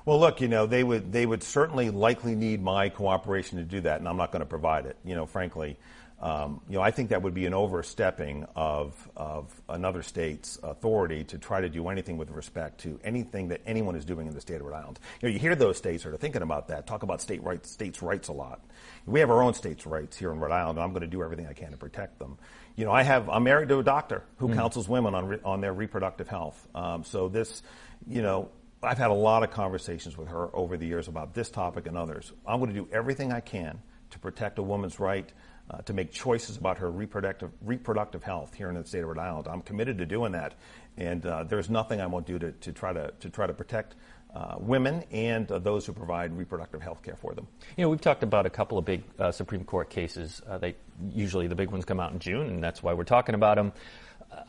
Well, 0.06 0.20
look, 0.20 0.40
you 0.42 0.48
know, 0.48 0.66
they 0.66 0.84
would 0.84 1.12
they 1.12 1.26
would 1.26 1.42
certainly 1.42 1.90
likely 1.90 2.36
need 2.36 2.62
my 2.62 2.90
cooperation 2.90 3.58
to 3.58 3.64
do 3.64 3.82
that, 3.82 4.00
and 4.00 4.08
I'm 4.08 4.18
not 4.18 4.32
going 4.32 4.42
to 4.42 4.46
provide 4.46 4.86
it. 4.86 4.98
You 5.04 5.16
know, 5.16 5.26
frankly, 5.26 5.78
um, 6.24 6.62
you 6.70 6.76
know, 6.76 6.82
I 6.82 6.92
think 6.92 7.10
that 7.10 7.22
would 7.22 7.34
be 7.34 7.46
an 7.48 7.54
overstepping 7.54 8.46
of, 8.56 9.10
of 9.18 9.62
another 9.68 10.02
state's 10.02 10.58
authority 10.64 11.26
to 11.26 11.38
try 11.38 11.60
to 11.60 11.68
do 11.68 11.90
anything 11.90 12.16
with 12.16 12.32
respect 12.32 12.80
to 12.84 12.98
anything 13.04 13.50
that 13.50 13.60
anyone 13.66 13.98
is 13.98 14.06
doing 14.06 14.28
in 14.28 14.34
the 14.34 14.40
state 14.40 14.56
of 14.56 14.62
Rhode 14.62 14.78
Island. 14.78 15.00
You 15.22 15.28
know, 15.28 15.34
you 15.34 15.40
hear 15.40 15.54
those 15.54 15.76
states 15.76 16.06
that 16.06 16.14
are 16.14 16.18
thinking 16.18 16.42
about 16.42 16.70
that, 16.70 16.88
talk 16.88 17.04
about 17.04 17.22
state 17.22 17.44
rights, 17.44 17.70
states' 17.70 18.02
rights 18.02 18.30
a 18.30 18.32
lot. 18.32 18.62
We 19.06 19.20
have 19.20 19.30
our 19.30 19.44
own 19.44 19.54
states' 19.54 19.86
rights 19.86 20.16
here 20.16 20.32
in 20.32 20.40
Rhode 20.40 20.54
Island, 20.54 20.78
and 20.78 20.86
I'm 20.86 20.94
going 20.94 21.02
to 21.02 21.08
do 21.08 21.22
everything 21.22 21.46
I 21.46 21.52
can 21.52 21.72
to 21.72 21.78
protect 21.78 22.20
them. 22.20 22.38
You 22.78 22.86
know, 22.86 22.94
I 22.94 23.04
have, 23.04 23.28
I'm 23.28 23.44
married 23.44 23.68
to 23.68 23.80
a 23.80 23.84
doctor 23.84 24.24
who 24.38 24.48
mm. 24.48 24.54
counsels 24.54 24.88
women 24.88 25.14
on, 25.16 25.28
re, 25.28 25.40
on 25.44 25.60
their 25.60 25.74
reproductive 25.74 26.30
health. 26.30 26.66
Um, 26.74 27.04
so 27.04 27.28
this, 27.28 27.64
you 28.08 28.22
know, 28.22 28.50
I've 28.82 28.98
had 28.98 29.12
a 29.12 29.14
lot 29.14 29.44
of 29.44 29.52
conversations 29.52 30.18
with 30.18 30.30
her 30.30 30.56
over 30.56 30.78
the 30.78 30.88
years 30.88 31.10
about 31.10 31.34
this 31.34 31.50
topic 31.50 31.86
and 31.86 31.98
others. 31.98 32.32
I'm 32.48 32.60
going 32.60 32.74
to 32.74 32.80
do 32.80 32.88
everything 32.94 33.34
I 33.34 33.42
can 33.42 33.82
to 34.12 34.20
protect 34.20 34.58
a 34.58 34.64
woman's 34.64 35.02
right 35.02 35.30
uh, 35.70 35.78
to 35.82 35.94
make 35.94 36.12
choices 36.12 36.58
about 36.58 36.78
her 36.78 36.92
reproductive, 36.92 37.52
reproductive 37.62 38.24
health 38.24 38.54
here 38.54 38.70
in 38.70 38.76
the 38.76 38.86
state 38.86 39.02
of 39.02 39.08
Rhode 39.08 39.20
Island. 39.20 39.48
I'm 39.48 39.62
committed 39.62 39.98
to 40.00 40.06
doing 40.06 40.34
that, 40.34 40.54
and 40.98 41.26
uh, 41.26 41.44
there's 41.44 41.70
nothing 41.70 42.02
I 42.02 42.08
won't 42.08 42.26
do 42.26 42.38
to, 42.40 42.52
to, 42.52 42.72
try 42.74 42.94
to, 42.94 43.12
to 43.20 43.30
try 43.30 43.48
to 43.48 43.54
protect 43.54 43.96
uh, 44.36 44.56
women 44.60 45.04
and 45.12 45.52
uh, 45.52 45.60
those 45.60 45.86
who 45.86 45.94
provide 45.94 46.36
reproductive 46.36 46.82
health 46.82 47.04
care 47.04 47.16
for 47.16 47.34
them. 47.36 47.48
You 47.78 47.84
know, 47.84 47.90
we've 47.90 48.02
talked 48.02 48.24
about 48.24 48.46
a 48.46 48.50
couple 48.50 48.78
of 48.78 48.86
big 48.86 49.04
uh, 49.20 49.32
Supreme 49.32 49.64
Court 49.64 49.90
cases. 49.90 50.42
Uh, 50.48 50.58
they 50.58 50.76
usually 51.12 51.48
the 51.48 51.56
big 51.56 51.70
ones 51.70 51.86
come 51.86 52.00
out 52.00 52.12
in 52.14 52.20
June, 52.20 52.48
and 52.48 52.64
that's 52.64 52.82
why 52.82 52.94
we're 52.94 53.04
talking 53.04 53.36
about 53.36 53.58
them. 53.58 53.74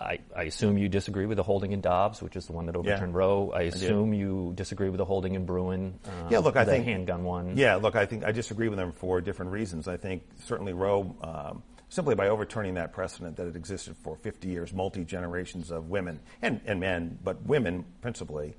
I, 0.01 0.19
I, 0.37 0.43
assume 0.45 0.79
you 0.79 0.89
disagree 0.89 1.27
with 1.27 1.37
the 1.37 1.43
holding 1.43 1.73
in 1.73 1.81
Dobbs, 1.81 2.23
which 2.23 2.37
is 2.37 2.47
the 2.47 2.53
one 2.53 2.67
that 2.67 2.77
overturned 2.77 3.13
yeah, 3.13 3.19
Roe. 3.19 3.53
I 3.55 3.63
assume 3.63 4.13
I 4.13 4.17
you 4.17 4.53
disagree 4.55 4.89
with 4.89 4.99
the 4.99 5.05
holding 5.05 5.35
in 5.35 5.47
Bruen. 5.47 5.99
Um, 6.05 6.13
yeah, 6.31 6.39
look, 6.39 6.57
I 6.57 6.65
think 6.65 6.85
handgun 6.85 7.25
one. 7.25 7.57
Yeah, 7.57 7.77
look, 7.77 7.97
I 7.97 8.07
think 8.07 8.25
I 8.25 8.33
disagree 8.33 8.69
with 8.69 8.79
them 8.79 8.93
for 8.93 9.21
different 9.21 9.53
reasons. 9.53 9.89
I 9.89 9.97
think 9.97 10.23
certainly 10.45 10.73
Roe, 10.73 11.15
um, 11.23 11.63
simply 11.89 12.15
by 12.15 12.29
overturning 12.29 12.75
that 12.75 12.93
precedent 12.93 13.37
that 13.37 13.47
had 13.47 13.57
existed 13.57 13.97
for 14.03 14.17
50 14.17 14.49
years, 14.49 14.73
multi 14.73 15.05
generations 15.05 15.71
of 15.71 15.89
women 15.89 16.21
and, 16.43 16.61
and 16.67 16.81
men, 16.81 17.19
but 17.23 17.43
women 17.47 17.85
principally. 18.01 18.55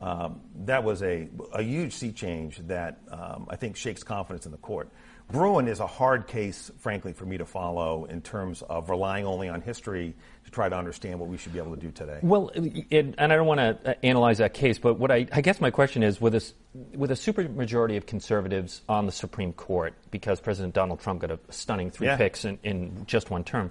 Um, 0.00 0.40
that 0.66 0.84
was 0.84 1.02
a, 1.02 1.28
a 1.52 1.62
huge 1.62 1.92
sea 1.92 2.12
change 2.12 2.58
that 2.68 3.00
um, 3.10 3.46
I 3.50 3.56
think 3.56 3.76
shakes 3.76 4.04
confidence 4.04 4.46
in 4.46 4.52
the 4.52 4.58
court. 4.58 4.90
Bruen 5.30 5.68
is 5.68 5.80
a 5.80 5.86
hard 5.86 6.26
case, 6.26 6.70
frankly, 6.78 7.12
for 7.12 7.26
me 7.26 7.36
to 7.36 7.44
follow 7.44 8.06
in 8.06 8.22
terms 8.22 8.62
of 8.62 8.88
relying 8.88 9.26
only 9.26 9.48
on 9.50 9.60
history 9.60 10.14
to 10.44 10.50
try 10.50 10.70
to 10.70 10.76
understand 10.76 11.20
what 11.20 11.28
we 11.28 11.36
should 11.36 11.52
be 11.52 11.58
able 11.58 11.74
to 11.74 11.80
do 11.80 11.90
today. 11.90 12.18
Well, 12.22 12.50
it, 12.54 13.14
and 13.18 13.32
I 13.32 13.36
don't 13.36 13.46
want 13.46 13.60
to 13.60 13.90
uh, 13.90 13.94
analyze 14.02 14.38
that 14.38 14.54
case, 14.54 14.78
but 14.78 14.94
what 14.94 15.10
I, 15.10 15.26
I 15.30 15.42
guess 15.42 15.60
my 15.60 15.70
question 15.70 16.02
is 16.02 16.18
with 16.18 16.34
a, 16.34 16.52
with 16.96 17.10
a 17.10 17.14
supermajority 17.14 17.98
of 17.98 18.06
conservatives 18.06 18.80
on 18.88 19.04
the 19.04 19.12
Supreme 19.12 19.52
Court, 19.52 19.92
because 20.10 20.40
President 20.40 20.72
Donald 20.72 21.00
Trump 21.00 21.20
got 21.20 21.30
a 21.30 21.38
stunning 21.50 21.90
three 21.90 22.06
yeah. 22.06 22.16
picks 22.16 22.46
in, 22.46 22.58
in 22.62 23.04
just 23.06 23.30
one 23.30 23.44
term. 23.44 23.70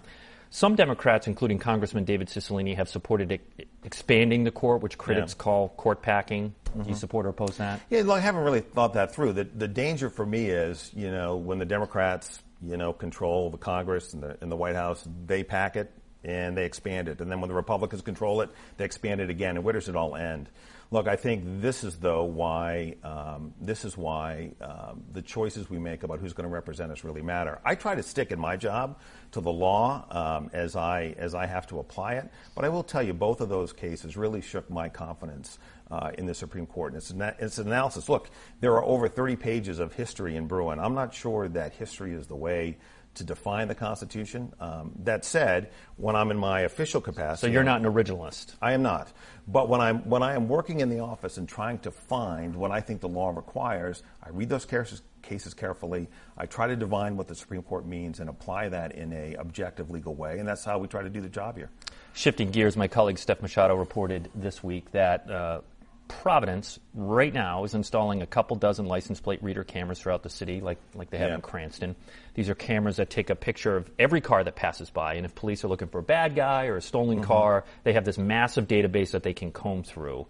Some 0.50 0.76
Democrats, 0.76 1.28
including 1.28 1.60
Congressman 1.60 2.06
David 2.06 2.28
Cicilline, 2.28 2.76
have 2.76 2.88
supported 2.88 3.42
expanding 3.84 4.44
the 4.44 4.52
court, 4.52 4.82
which 4.82 4.98
critics 4.98 5.34
yeah. 5.34 5.44
call 5.44 5.70
court 5.70 6.02
packing. 6.02 6.56
Do 6.78 6.90
you 6.90 6.94
mm-hmm. 6.94 7.00
support 7.00 7.26
or 7.26 7.30
oppose 7.30 7.58
that? 7.58 7.82
Yeah, 7.90 8.04
well, 8.04 8.18
I 8.18 8.20
haven't 8.20 8.44
really 8.44 8.62
thought 8.62 8.94
that 8.94 9.14
through. 9.14 9.34
The, 9.34 9.46
the 9.46 9.68
danger 9.68 10.10
for 10.10 10.26
me 10.26 10.48
is, 10.48 10.92
you 10.96 11.12
know, 11.12 11.36
when 11.36 11.58
the 11.60 11.66
Democrats, 11.66 12.40
you 12.62 12.78
know, 12.78 12.94
control 12.94 13.50
the 13.50 13.58
Congress 13.58 14.14
and 14.14 14.22
the, 14.22 14.38
and 14.42 14.52
the 14.52 14.56
White 14.56 14.76
House, 14.76 15.08
they 15.26 15.44
pack 15.44 15.76
it 15.76 15.92
and 16.24 16.58
they 16.58 16.66
expand 16.66 17.08
it. 17.08 17.22
And 17.22 17.32
then 17.32 17.42
when 17.42 17.48
the 17.48 17.56
Republicans 17.56 18.02
control 18.02 18.42
it, 18.42 18.50
they 18.78 18.86
expand 18.86 19.22
it 19.22 19.30
again. 19.30 19.56
And 19.56 19.64
where 19.64 19.74
does 19.74 19.90
it 19.90 19.96
all 19.96 20.16
end? 20.16 20.50
Look, 20.90 21.10
I 21.10 21.18
think 21.18 21.44
this 21.62 21.84
is 21.84 21.98
though 21.98 22.24
why 22.24 22.96
um, 23.04 23.54
this 23.60 23.84
is 23.84 23.98
why 23.98 24.54
um, 24.62 25.04
the 25.12 25.22
choices 25.22 25.70
we 25.70 25.80
make 25.80 26.04
about 26.04 26.20
who's 26.20 26.32
going 26.32 26.48
to 26.48 26.54
represent 26.54 26.94
us 26.94 27.04
really 27.04 27.22
matter. 27.22 27.60
I 27.66 27.76
try 27.76 27.96
to 27.96 28.04
stick 28.04 28.32
in 28.32 28.40
my 28.40 28.56
job 28.56 28.98
to 29.32 29.42
the 29.42 29.52
law 29.52 30.06
um, 30.10 30.50
as 30.54 30.78
I 30.78 31.14
as 31.18 31.36
I 31.36 31.46
have 31.46 31.68
to 31.68 31.80
apply 31.80 32.14
it, 32.14 32.30
but 32.56 32.64
I 32.64 32.70
will 32.70 32.84
tell 32.84 33.04
you 33.04 33.14
both 33.14 33.42
of 33.42 33.50
those 33.50 33.74
cases 33.74 34.16
really 34.16 34.40
shook 34.40 34.70
my 34.70 34.88
confidence 34.88 35.60
uh, 35.92 36.12
in 36.18 36.26
the 36.26 36.34
Supreme 36.34 36.66
Court 36.66 36.94
and 36.94 37.02
its, 37.02 37.12
its 37.40 37.58
analysis. 37.58 38.10
Look, 38.10 38.30
there 38.60 38.74
are 38.74 38.84
over 38.84 39.08
30 39.08 39.36
pages 39.36 39.80
of 39.80 39.94
history 39.94 40.36
in 40.36 40.48
Bruen. 40.48 40.80
I'm 40.80 40.94
not 40.94 41.14
sure 41.14 41.48
that 41.50 41.74
history 41.74 42.14
is 42.14 42.28
the 42.28 42.36
way 42.36 42.78
to 43.18 43.24
define 43.24 43.68
the 43.68 43.76
Constitution. 43.76 44.54
Um, 44.60 44.92
that 45.04 45.26
said, 45.26 45.72
when 45.98 46.16
I'm 46.16 46.32
in 46.32 46.38
my 46.38 46.62
official 46.62 47.02
capacity, 47.02 47.48
so 47.48 47.52
you're 47.52 47.64
not 47.64 47.82
an 47.82 47.92
originalist. 47.92 48.54
I 48.62 48.74
am 48.74 48.84
not. 48.84 49.12
But 49.48 49.70
when 49.70 49.82
I'm 49.82 50.08
when 50.10 50.24
I 50.24 50.36
am 50.36 50.48
working 50.48 50.82
in 50.82 50.90
the 50.90 51.00
office 51.00 51.38
and 51.38 51.50
trying 51.50 51.80
to 51.80 51.92
find 51.92 52.56
what 52.56 52.72
I 52.72 52.80
think 52.80 53.02
the 53.02 53.10
law 53.10 53.30
requires, 53.30 54.04
I 54.24 54.30
read 54.30 54.50
those 54.50 54.66
cases, 54.66 55.02
cases 55.24 55.54
carefully. 55.54 56.08
I 56.38 56.46
try 56.46 56.68
to 56.68 56.76
divine 56.76 57.18
what 57.18 57.28
the 57.28 57.36
Supreme 57.36 57.64
Court 57.64 57.88
means 57.88 58.20
and 58.20 58.30
apply 58.30 58.70
that 58.70 58.94
in 58.94 59.12
a 59.14 59.34
objective 59.36 59.90
legal 59.90 60.14
way, 60.14 60.38
and 60.38 60.48
that's 60.48 60.64
how 60.64 60.78
we 60.78 60.88
try 60.88 61.02
to 61.02 61.10
do 61.10 61.22
the 61.22 61.30
job 61.30 61.58
here. 61.58 61.70
Shifting 62.14 62.52
gears, 62.52 62.78
my 62.78 62.88
colleague 62.88 63.18
Steph 63.18 63.42
Machado 63.42 63.76
reported 63.76 64.30
this 64.36 64.64
week 64.64 64.92
that. 64.92 65.30
Uh, 65.30 65.62
Providence 66.08 66.80
right 66.94 67.34
now 67.34 67.64
is 67.64 67.74
installing 67.74 68.22
a 68.22 68.26
couple 68.26 68.56
dozen 68.56 68.86
license 68.86 69.20
plate 69.20 69.44
reader 69.44 69.64
cameras 69.64 70.00
throughout 70.00 70.24
the 70.24 70.30
city, 70.30 70.62
like 70.62 70.78
like 70.96 71.10
they 71.10 71.18
have 71.18 71.30
yeah. 71.30 71.36
in 71.36 71.42
Cranston. 71.42 71.96
These 72.34 72.50
are 72.50 72.56
cameras 72.56 72.98
that 72.98 73.10
take 73.10 73.30
a 73.30 73.36
picture 73.36 73.76
of 73.76 73.90
every 74.00 74.22
car 74.22 74.44
that 74.44 74.56
passes 74.56 74.90
by, 74.90 75.16
and 75.16 75.26
if 75.26 75.36
police 75.36 75.64
are 75.64 75.68
looking 75.68 75.88
for 75.88 76.00
a 76.00 76.04
bad 76.04 76.36
guy 76.36 76.68
or 76.68 76.78
a 76.78 76.82
stolen 76.82 77.18
mm-hmm. 77.18 77.28
car, 77.28 77.66
they 77.84 77.94
have 77.94 78.06
this 78.06 78.18
massive 78.18 78.68
database 78.68 79.12
that 79.12 79.24
they 79.24 79.34
can 79.34 79.52
comb 79.52 79.84
through. 79.84 80.28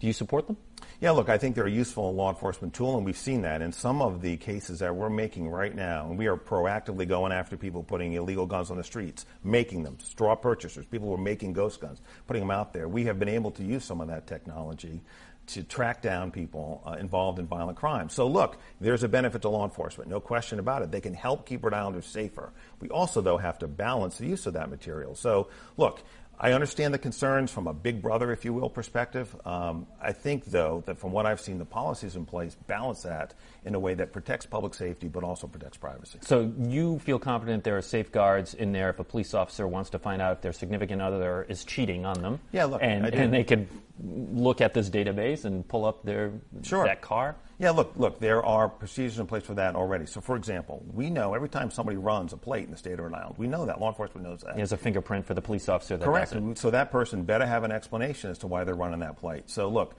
Do 0.00 0.06
you 0.06 0.12
support 0.12 0.46
them? 0.46 0.56
Yeah, 1.00 1.12
look, 1.12 1.28
I 1.28 1.38
think 1.38 1.54
they're 1.54 1.66
a 1.66 1.70
useful 1.70 2.12
law 2.14 2.28
enforcement 2.28 2.74
tool, 2.74 2.96
and 2.96 3.04
we've 3.04 3.16
seen 3.16 3.42
that 3.42 3.62
in 3.62 3.72
some 3.72 4.02
of 4.02 4.20
the 4.20 4.36
cases 4.36 4.80
that 4.80 4.94
we're 4.94 5.10
making 5.10 5.48
right 5.48 5.74
now. 5.74 6.08
And 6.08 6.18
we 6.18 6.26
are 6.26 6.36
proactively 6.36 7.06
going 7.06 7.32
after 7.32 7.56
people 7.56 7.82
putting 7.82 8.14
illegal 8.14 8.46
guns 8.46 8.70
on 8.70 8.76
the 8.76 8.84
streets, 8.84 9.26
making 9.44 9.84
them, 9.84 9.98
straw 10.00 10.34
purchasers, 10.34 10.86
people 10.86 11.08
who 11.08 11.14
are 11.14 11.18
making 11.18 11.52
ghost 11.52 11.80
guns, 11.80 12.00
putting 12.26 12.42
them 12.42 12.50
out 12.50 12.72
there. 12.72 12.88
We 12.88 13.04
have 13.04 13.18
been 13.18 13.28
able 13.28 13.50
to 13.52 13.64
use 13.64 13.84
some 13.84 14.00
of 14.00 14.08
that 14.08 14.26
technology 14.26 15.00
to 15.48 15.62
track 15.62 16.02
down 16.02 16.30
people 16.30 16.82
uh, 16.86 16.92
involved 16.92 17.38
in 17.38 17.46
violent 17.46 17.78
crime. 17.78 18.08
So 18.08 18.26
look, 18.26 18.58
there's 18.80 19.02
a 19.02 19.08
benefit 19.08 19.42
to 19.42 19.48
law 19.48 19.64
enforcement, 19.64 20.10
no 20.10 20.20
question 20.20 20.58
about 20.58 20.82
it. 20.82 20.90
They 20.90 21.00
can 21.00 21.14
help 21.14 21.46
keep 21.46 21.64
Rhode 21.64 21.74
Islanders 21.74 22.06
safer. 22.06 22.52
We 22.80 22.90
also, 22.90 23.22
though, 23.22 23.38
have 23.38 23.58
to 23.60 23.68
balance 23.68 24.18
the 24.18 24.26
use 24.26 24.46
of 24.46 24.52
that 24.54 24.68
material. 24.68 25.14
So 25.14 25.48
look, 25.78 26.02
I 26.40 26.52
understand 26.52 26.94
the 26.94 26.98
concerns 26.98 27.50
from 27.50 27.66
a 27.66 27.74
big 27.74 28.00
brother, 28.00 28.32
if 28.32 28.44
you 28.44 28.52
will, 28.52 28.70
perspective. 28.70 29.34
Um, 29.44 29.86
I 30.00 30.12
think, 30.12 30.44
though, 30.44 30.84
that 30.86 30.98
from 30.98 31.12
what 31.12 31.26
I've 31.26 31.40
seen, 31.40 31.58
the 31.58 31.64
policies 31.64 32.14
in 32.14 32.26
place 32.26 32.56
balance 32.66 33.02
that 33.02 33.34
in 33.64 33.74
a 33.74 33.78
way 33.78 33.94
that 33.94 34.12
protects 34.12 34.46
public 34.46 34.74
safety 34.74 35.08
but 35.08 35.24
also 35.24 35.46
protects 35.46 35.76
privacy. 35.76 36.18
So 36.22 36.52
you 36.58 37.00
feel 37.00 37.18
confident 37.18 37.64
there 37.64 37.76
are 37.76 37.82
safeguards 37.82 38.54
in 38.54 38.72
there 38.72 38.90
if 38.90 38.98
a 38.98 39.04
police 39.04 39.34
officer 39.34 39.66
wants 39.66 39.90
to 39.90 39.98
find 39.98 40.22
out 40.22 40.36
if 40.36 40.42
their 40.42 40.52
significant 40.52 41.02
other 41.02 41.44
is 41.48 41.64
cheating 41.64 42.06
on 42.06 42.22
them? 42.22 42.40
Yeah, 42.52 42.66
look, 42.66 42.82
and, 42.82 43.06
and 43.06 43.32
they 43.32 43.44
could 43.44 43.66
look 44.00 44.60
at 44.60 44.74
this 44.74 44.90
database 44.90 45.44
and 45.44 45.66
pull 45.66 45.84
up 45.84 46.04
their 46.04 46.32
sure. 46.62 46.84
that 46.84 47.00
car? 47.00 47.36
Yeah, 47.60 47.70
look, 47.70 47.94
look, 47.96 48.20
there 48.20 48.44
are 48.44 48.68
procedures 48.68 49.18
in 49.18 49.26
place 49.26 49.42
for 49.42 49.54
that 49.54 49.74
already. 49.74 50.06
So, 50.06 50.20
for 50.20 50.36
example, 50.36 50.84
we 50.92 51.10
know 51.10 51.34
every 51.34 51.48
time 51.48 51.72
somebody 51.72 51.96
runs 51.96 52.32
a 52.32 52.36
plate 52.36 52.64
in 52.64 52.70
the 52.70 52.76
state 52.76 52.92
of 52.92 53.00
Rhode 53.00 53.14
Island, 53.14 53.34
we 53.36 53.48
know 53.48 53.66
that 53.66 53.80
law 53.80 53.88
enforcement 53.88 54.28
knows 54.28 54.42
that. 54.42 54.54
There's 54.54 54.70
a 54.70 54.76
fingerprint 54.76 55.26
for 55.26 55.34
the 55.34 55.42
police 55.42 55.68
officer. 55.68 55.96
That 55.96 56.04
Correct. 56.04 56.34
So 56.56 56.70
that 56.70 56.92
person 56.92 57.24
better 57.24 57.46
have 57.46 57.64
an 57.64 57.72
explanation 57.72 58.30
as 58.30 58.38
to 58.38 58.46
why 58.46 58.62
they're 58.62 58.76
running 58.76 59.00
that 59.00 59.16
plate. 59.16 59.50
So, 59.50 59.68
look, 59.68 59.96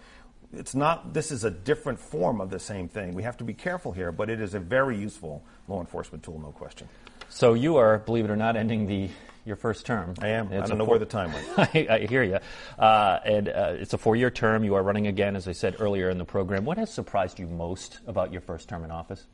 it's 0.53 0.73
not. 0.73 1.13
This 1.13 1.31
is 1.31 1.43
a 1.43 1.51
different 1.51 1.99
form 1.99 2.39
of 2.39 2.49
the 2.49 2.59
same 2.59 2.87
thing. 2.87 3.13
We 3.13 3.23
have 3.23 3.35
to 3.37 3.43
be 3.43 3.53
careful 3.53 3.91
here, 3.91 4.13
but 4.13 4.29
it 4.29 4.39
is 4.39 4.53
a 4.53 4.59
very 4.59 4.97
useful 4.97 5.43
law 5.67 5.81
enforcement 5.81 6.23
tool, 6.23 6.39
no 6.39 6.51
question. 6.51 6.87
So 7.29 7.53
you 7.53 7.77
are, 7.77 7.99
believe 7.99 8.25
it 8.25 8.31
or 8.31 8.35
not, 8.35 8.55
ending 8.55 8.87
the 8.87 9.09
your 9.45 9.55
first 9.55 9.85
term. 9.85 10.13
I 10.21 10.29
am. 10.29 10.51
It's 10.51 10.65
I 10.65 10.67
don't 10.67 10.77
know 10.77 10.85
four, 10.85 10.93
where 10.93 10.99
the 10.99 11.05
time 11.05 11.33
went. 11.33 11.47
I, 11.57 11.87
I 11.89 11.99
hear 12.05 12.23
you. 12.23 12.37
Uh, 12.77 13.19
and 13.25 13.49
uh, 13.49 13.73
it's 13.79 13.93
a 13.93 13.97
four-year 13.97 14.29
term. 14.29 14.63
You 14.63 14.75
are 14.75 14.83
running 14.83 15.07
again, 15.07 15.35
as 15.35 15.47
I 15.47 15.53
said 15.53 15.77
earlier 15.79 16.09
in 16.09 16.17
the 16.17 16.25
program. 16.25 16.65
What 16.65 16.77
has 16.77 16.93
surprised 16.93 17.39
you 17.39 17.47
most 17.47 17.99
about 18.05 18.31
your 18.31 18.41
first 18.41 18.69
term 18.69 18.83
in 18.83 18.91
office? 18.91 19.25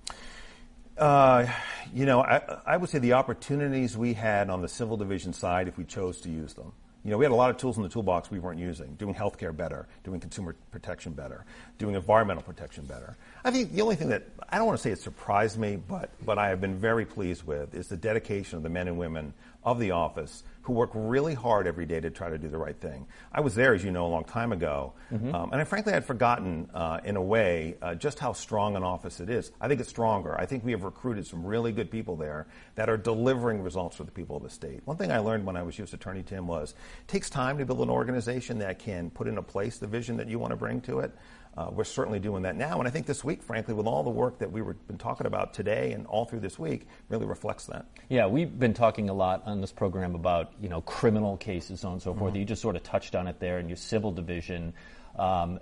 Uh, 0.97 1.47
you 1.93 2.05
know, 2.05 2.21
I, 2.21 2.41
I 2.65 2.77
would 2.77 2.89
say 2.89 2.99
the 2.99 3.13
opportunities 3.13 3.97
we 3.97 4.13
had 4.13 4.49
on 4.49 4.62
the 4.62 4.69
civil 4.69 4.95
division 4.95 5.34
side 5.34 5.67
if 5.67 5.77
we 5.77 5.84
chose 5.84 6.21
to 6.21 6.29
use 6.29 6.53
them. 6.53 6.71
You 7.05 7.11
know, 7.11 7.19
we 7.19 7.25
had 7.25 7.31
a 7.31 7.35
lot 7.35 7.51
of 7.51 7.57
tools 7.57 7.77
in 7.77 7.83
the 7.83 7.89
toolbox 7.89 8.31
we 8.31 8.39
weren't 8.39 8.59
using, 8.59 8.95
doing 8.95 9.13
healthcare 9.13 9.55
better, 9.55 9.87
doing 10.03 10.19
consumer 10.19 10.55
protection 10.71 11.13
better, 11.13 11.45
doing 11.77 11.93
environmental 11.93 12.41
protection 12.41 12.83
better. 12.85 13.15
I 13.43 13.51
think 13.51 13.73
the 13.73 13.83
only 13.83 13.95
thing 13.95 14.09
that, 14.09 14.23
I 14.49 14.57
don't 14.57 14.65
want 14.65 14.79
to 14.79 14.81
say 14.81 14.89
it 14.89 14.97
surprised 14.97 15.59
me, 15.59 15.75
but, 15.75 16.09
but 16.25 16.39
I 16.39 16.49
have 16.49 16.59
been 16.59 16.79
very 16.79 17.05
pleased 17.05 17.45
with 17.45 17.75
is 17.75 17.89
the 17.89 17.95
dedication 17.95 18.57
of 18.57 18.63
the 18.63 18.69
men 18.69 18.87
and 18.87 18.97
women 18.97 19.35
of 19.63 19.79
the 19.79 19.91
office 19.91 20.43
who 20.65 20.73
work 20.73 20.89
really 20.95 21.36
hard 21.36 21.67
every 21.67 21.86
day 21.86 21.99
to 21.99 22.10
try 22.10 22.28
to 22.28 22.39
do 22.39 22.49
the 22.49 22.58
right 22.58 22.80
thing. 22.82 23.06
I 23.32 23.41
was 23.41 23.54
there, 23.54 23.75
as 23.75 23.84
you 23.84 23.91
know, 23.91 24.08
a 24.08 24.10
long 24.10 24.23
time 24.23 24.51
ago, 24.51 24.93
mm-hmm. 25.13 25.34
um, 25.34 25.51
and 25.51 25.62
I 25.62 25.63
frankly 25.63 25.93
had 25.93 26.06
forgotten, 26.06 26.71
uh, 26.73 27.01
in 27.04 27.17
a 27.17 27.21
way, 27.21 27.75
uh, 27.84 27.93
just 27.93 28.17
how 28.17 28.34
strong 28.34 28.75
an 28.75 28.82
office 28.82 29.19
it 29.19 29.30
is. 29.30 29.51
I 29.62 29.67
think 29.67 29.80
it's 29.80 29.89
stronger. 29.89 30.36
I 30.36 30.47
think 30.47 30.65
we 30.65 30.71
have 30.71 30.84
recruited 30.84 31.28
some 31.28 31.45
really 31.45 31.71
good 31.71 31.91
people 31.91 32.15
there 32.15 32.47
that 32.73 32.89
are 32.89 32.97
delivering 32.97 33.62
results 33.62 33.95
for 33.95 34.06
the 34.06 34.12
people 34.12 34.38
of 34.38 34.41
the 34.41 34.49
state. 34.49 34.82
One 34.86 34.97
thing 34.97 35.12
I 35.12 35.19
learned 35.19 35.45
when 35.45 35.56
I 35.56 35.62
was 35.62 35.78
U.S. 35.78 35.93
Attorney 35.93 36.23
Tim 36.23 36.47
was 36.47 36.71
it 36.71 37.08
takes 37.08 37.30
time 37.30 37.60
to 37.60 37.65
build 37.65 37.82
an 37.82 37.91
organization 37.91 38.58
that 38.60 38.80
can 38.80 39.12
put 39.12 39.28
into 39.28 39.43
place 39.43 39.78
the 39.78 39.88
vision 39.88 40.17
that 40.17 40.28
you 40.28 40.39
want 40.39 40.49
to 40.49 40.58
bring 40.58 40.82
to 40.82 41.01
it. 41.01 41.15
Uh, 41.57 41.69
we're 41.71 41.85
certainly 41.85 42.19
doing 42.19 42.43
that 42.43 42.55
now. 42.55 42.79
And 42.79 42.87
I 42.87 42.91
think 42.91 43.05
this 43.05 43.23
week, 43.23 43.41
frankly, 43.41 43.73
with 43.73 43.85
all 43.85 44.03
the 44.03 44.09
work 44.09 44.39
that 44.39 44.51
we've 44.51 44.65
been 44.87 44.97
talking 44.97 45.25
about 45.25 45.53
today 45.53 45.93
and 45.93 46.05
all 46.07 46.25
through 46.25 46.41
this 46.41 46.59
week, 46.59 46.87
really 47.07 47.25
reflects 47.25 47.65
that. 47.67 47.85
Yeah, 48.09 48.27
we've 48.27 48.59
been 48.59 48.73
talking 48.73 49.09
a 49.09 49.13
lot 49.13 49.43
on 49.45 49.61
this 49.61 49.71
program 49.71 50.15
about 50.15 50.51
you 50.61 50.67
know 50.67 50.81
criminal 50.81 51.37
cases 51.37 51.83
and 51.83 52.01
so 52.01 52.13
forth. 52.13 52.33
Mm-hmm. 52.33 52.39
You 52.39 52.45
just 52.45 52.61
sort 52.61 52.75
of 52.75 52.83
touched 52.83 53.15
on 53.15 53.27
it 53.27 53.39
there 53.39 53.59
in 53.59 53.69
your 53.69 53.77
civil 53.77 54.11
division. 54.11 54.73
Um, 55.17 55.59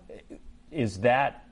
is 0.71 0.99
that 1.01 1.47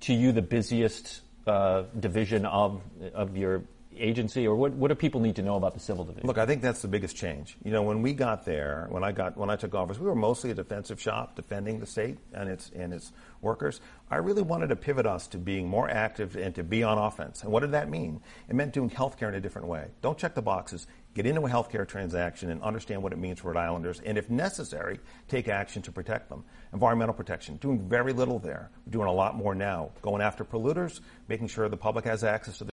to 0.00 0.12
you 0.12 0.32
the 0.32 0.42
busiest 0.42 1.20
uh, 1.46 1.84
division 1.98 2.46
of 2.46 2.82
of 3.14 3.36
your 3.36 3.62
agency, 3.98 4.46
or 4.46 4.54
what, 4.54 4.72
what 4.72 4.88
do 4.88 4.94
people 4.94 5.20
need 5.20 5.36
to 5.36 5.42
know 5.42 5.56
about 5.56 5.74
the 5.74 5.80
civil 5.80 6.04
division? 6.04 6.26
Look, 6.26 6.38
I 6.38 6.46
think 6.46 6.62
that's 6.62 6.82
the 6.82 6.88
biggest 6.88 7.16
change. 7.16 7.56
You 7.64 7.72
know, 7.72 7.82
when 7.82 8.02
we 8.02 8.12
got 8.12 8.44
there, 8.44 8.86
when 8.90 9.04
I 9.04 9.12
got 9.12 9.36
when 9.36 9.50
I 9.50 9.56
took 9.56 9.74
office, 9.74 9.98
we 9.98 10.06
were 10.06 10.14
mostly 10.14 10.50
a 10.50 10.54
defensive 10.54 11.00
shop, 11.00 11.36
defending 11.36 11.80
the 11.80 11.86
state 11.86 12.18
and 12.32 12.48
its 12.48 12.70
and 12.74 12.92
its 12.92 13.12
workers. 13.40 13.80
I 14.10 14.16
really 14.16 14.42
wanted 14.42 14.68
to 14.68 14.76
pivot 14.76 15.06
us 15.06 15.26
to 15.28 15.38
being 15.38 15.68
more 15.68 15.88
active 15.88 16.36
and 16.36 16.54
to 16.54 16.62
be 16.62 16.82
on 16.82 16.98
offense. 16.98 17.42
And 17.42 17.52
what 17.52 17.60
did 17.60 17.72
that 17.72 17.88
mean? 17.88 18.20
It 18.48 18.54
meant 18.54 18.72
doing 18.72 18.90
healthcare 18.90 19.28
in 19.28 19.34
a 19.34 19.40
different 19.40 19.68
way. 19.68 19.88
Don't 20.02 20.18
check 20.18 20.34
the 20.34 20.42
boxes. 20.42 20.86
Get 21.14 21.26
into 21.26 21.42
a 21.42 21.48
healthcare 21.48 21.86
transaction 21.86 22.50
and 22.50 22.60
understand 22.60 23.00
what 23.00 23.12
it 23.12 23.18
means 23.18 23.38
for 23.38 23.52
Rhode 23.52 23.60
Islanders, 23.60 24.00
and 24.04 24.18
if 24.18 24.28
necessary, 24.30 24.98
take 25.28 25.46
action 25.46 25.80
to 25.82 25.92
protect 25.92 26.28
them. 26.28 26.44
Environmental 26.72 27.14
protection, 27.14 27.56
doing 27.58 27.88
very 27.88 28.12
little 28.12 28.40
there. 28.40 28.70
We're 28.84 28.90
doing 28.90 29.06
a 29.06 29.12
lot 29.12 29.36
more 29.36 29.54
now. 29.54 29.90
Going 30.02 30.20
after 30.20 30.44
polluters, 30.44 31.00
making 31.28 31.46
sure 31.46 31.68
the 31.68 31.76
public 31.76 32.04
has 32.04 32.24
access 32.24 32.58
to 32.58 32.64
the 32.64 32.73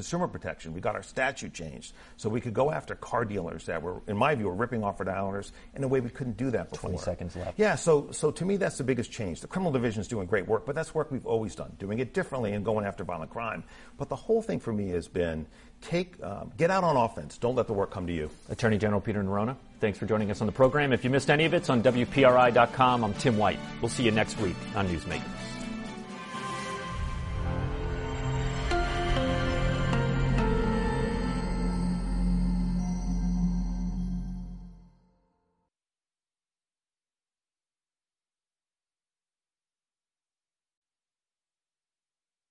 consumer 0.00 0.26
protection. 0.26 0.72
We 0.72 0.80
got 0.80 0.94
our 0.94 1.02
statute 1.02 1.52
changed 1.52 1.92
so 2.16 2.30
we 2.30 2.40
could 2.40 2.54
go 2.54 2.70
after 2.70 2.94
car 2.94 3.26
dealers 3.26 3.66
that 3.66 3.82
were, 3.82 4.00
in 4.06 4.16
my 4.16 4.34
view, 4.34 4.46
were 4.46 4.54
ripping 4.54 4.82
off 4.82 4.98
Islanders 4.98 5.52
in 5.74 5.84
a 5.84 5.88
way 5.88 6.00
we 6.00 6.08
couldn't 6.08 6.38
do 6.38 6.50
that 6.52 6.70
before. 6.70 6.90
20 6.90 7.04
seconds 7.04 7.36
left. 7.36 7.58
Yeah, 7.58 7.74
so, 7.74 8.10
so 8.10 8.30
to 8.30 8.44
me, 8.46 8.56
that's 8.56 8.78
the 8.78 8.84
biggest 8.84 9.12
change. 9.12 9.42
The 9.42 9.46
criminal 9.46 9.72
division 9.72 10.00
is 10.00 10.08
doing 10.08 10.26
great 10.26 10.48
work, 10.48 10.64
but 10.64 10.74
that's 10.74 10.94
work 10.94 11.10
we've 11.10 11.26
always 11.26 11.54
done, 11.54 11.76
doing 11.78 11.98
it 11.98 12.14
differently 12.14 12.52
and 12.52 12.64
going 12.64 12.86
after 12.86 13.04
violent 13.04 13.30
crime. 13.30 13.62
But 13.98 14.08
the 14.08 14.16
whole 14.16 14.40
thing 14.40 14.58
for 14.58 14.72
me 14.72 14.88
has 14.90 15.06
been 15.06 15.46
take, 15.82 16.22
um, 16.22 16.50
get 16.56 16.70
out 16.70 16.82
on 16.82 16.96
offense. 16.96 17.36
Don't 17.36 17.56
let 17.56 17.66
the 17.66 17.74
work 17.74 17.90
come 17.90 18.06
to 18.06 18.12
you. 18.12 18.30
Attorney 18.48 18.78
General 18.78 19.02
Peter 19.02 19.22
Neronha, 19.22 19.56
thanks 19.80 19.98
for 19.98 20.06
joining 20.06 20.30
us 20.30 20.40
on 20.40 20.46
the 20.46 20.52
program. 20.52 20.94
If 20.94 21.04
you 21.04 21.10
missed 21.10 21.28
any 21.28 21.44
of 21.44 21.52
it, 21.52 21.58
it's 21.58 21.70
on 21.70 21.82
WPRI.com. 21.82 23.04
I'm 23.04 23.14
Tim 23.14 23.36
White. 23.36 23.58
We'll 23.82 23.90
see 23.90 24.04
you 24.04 24.12
next 24.12 24.38
week 24.40 24.56
on 24.74 24.88
Newsmakers. 24.88 25.49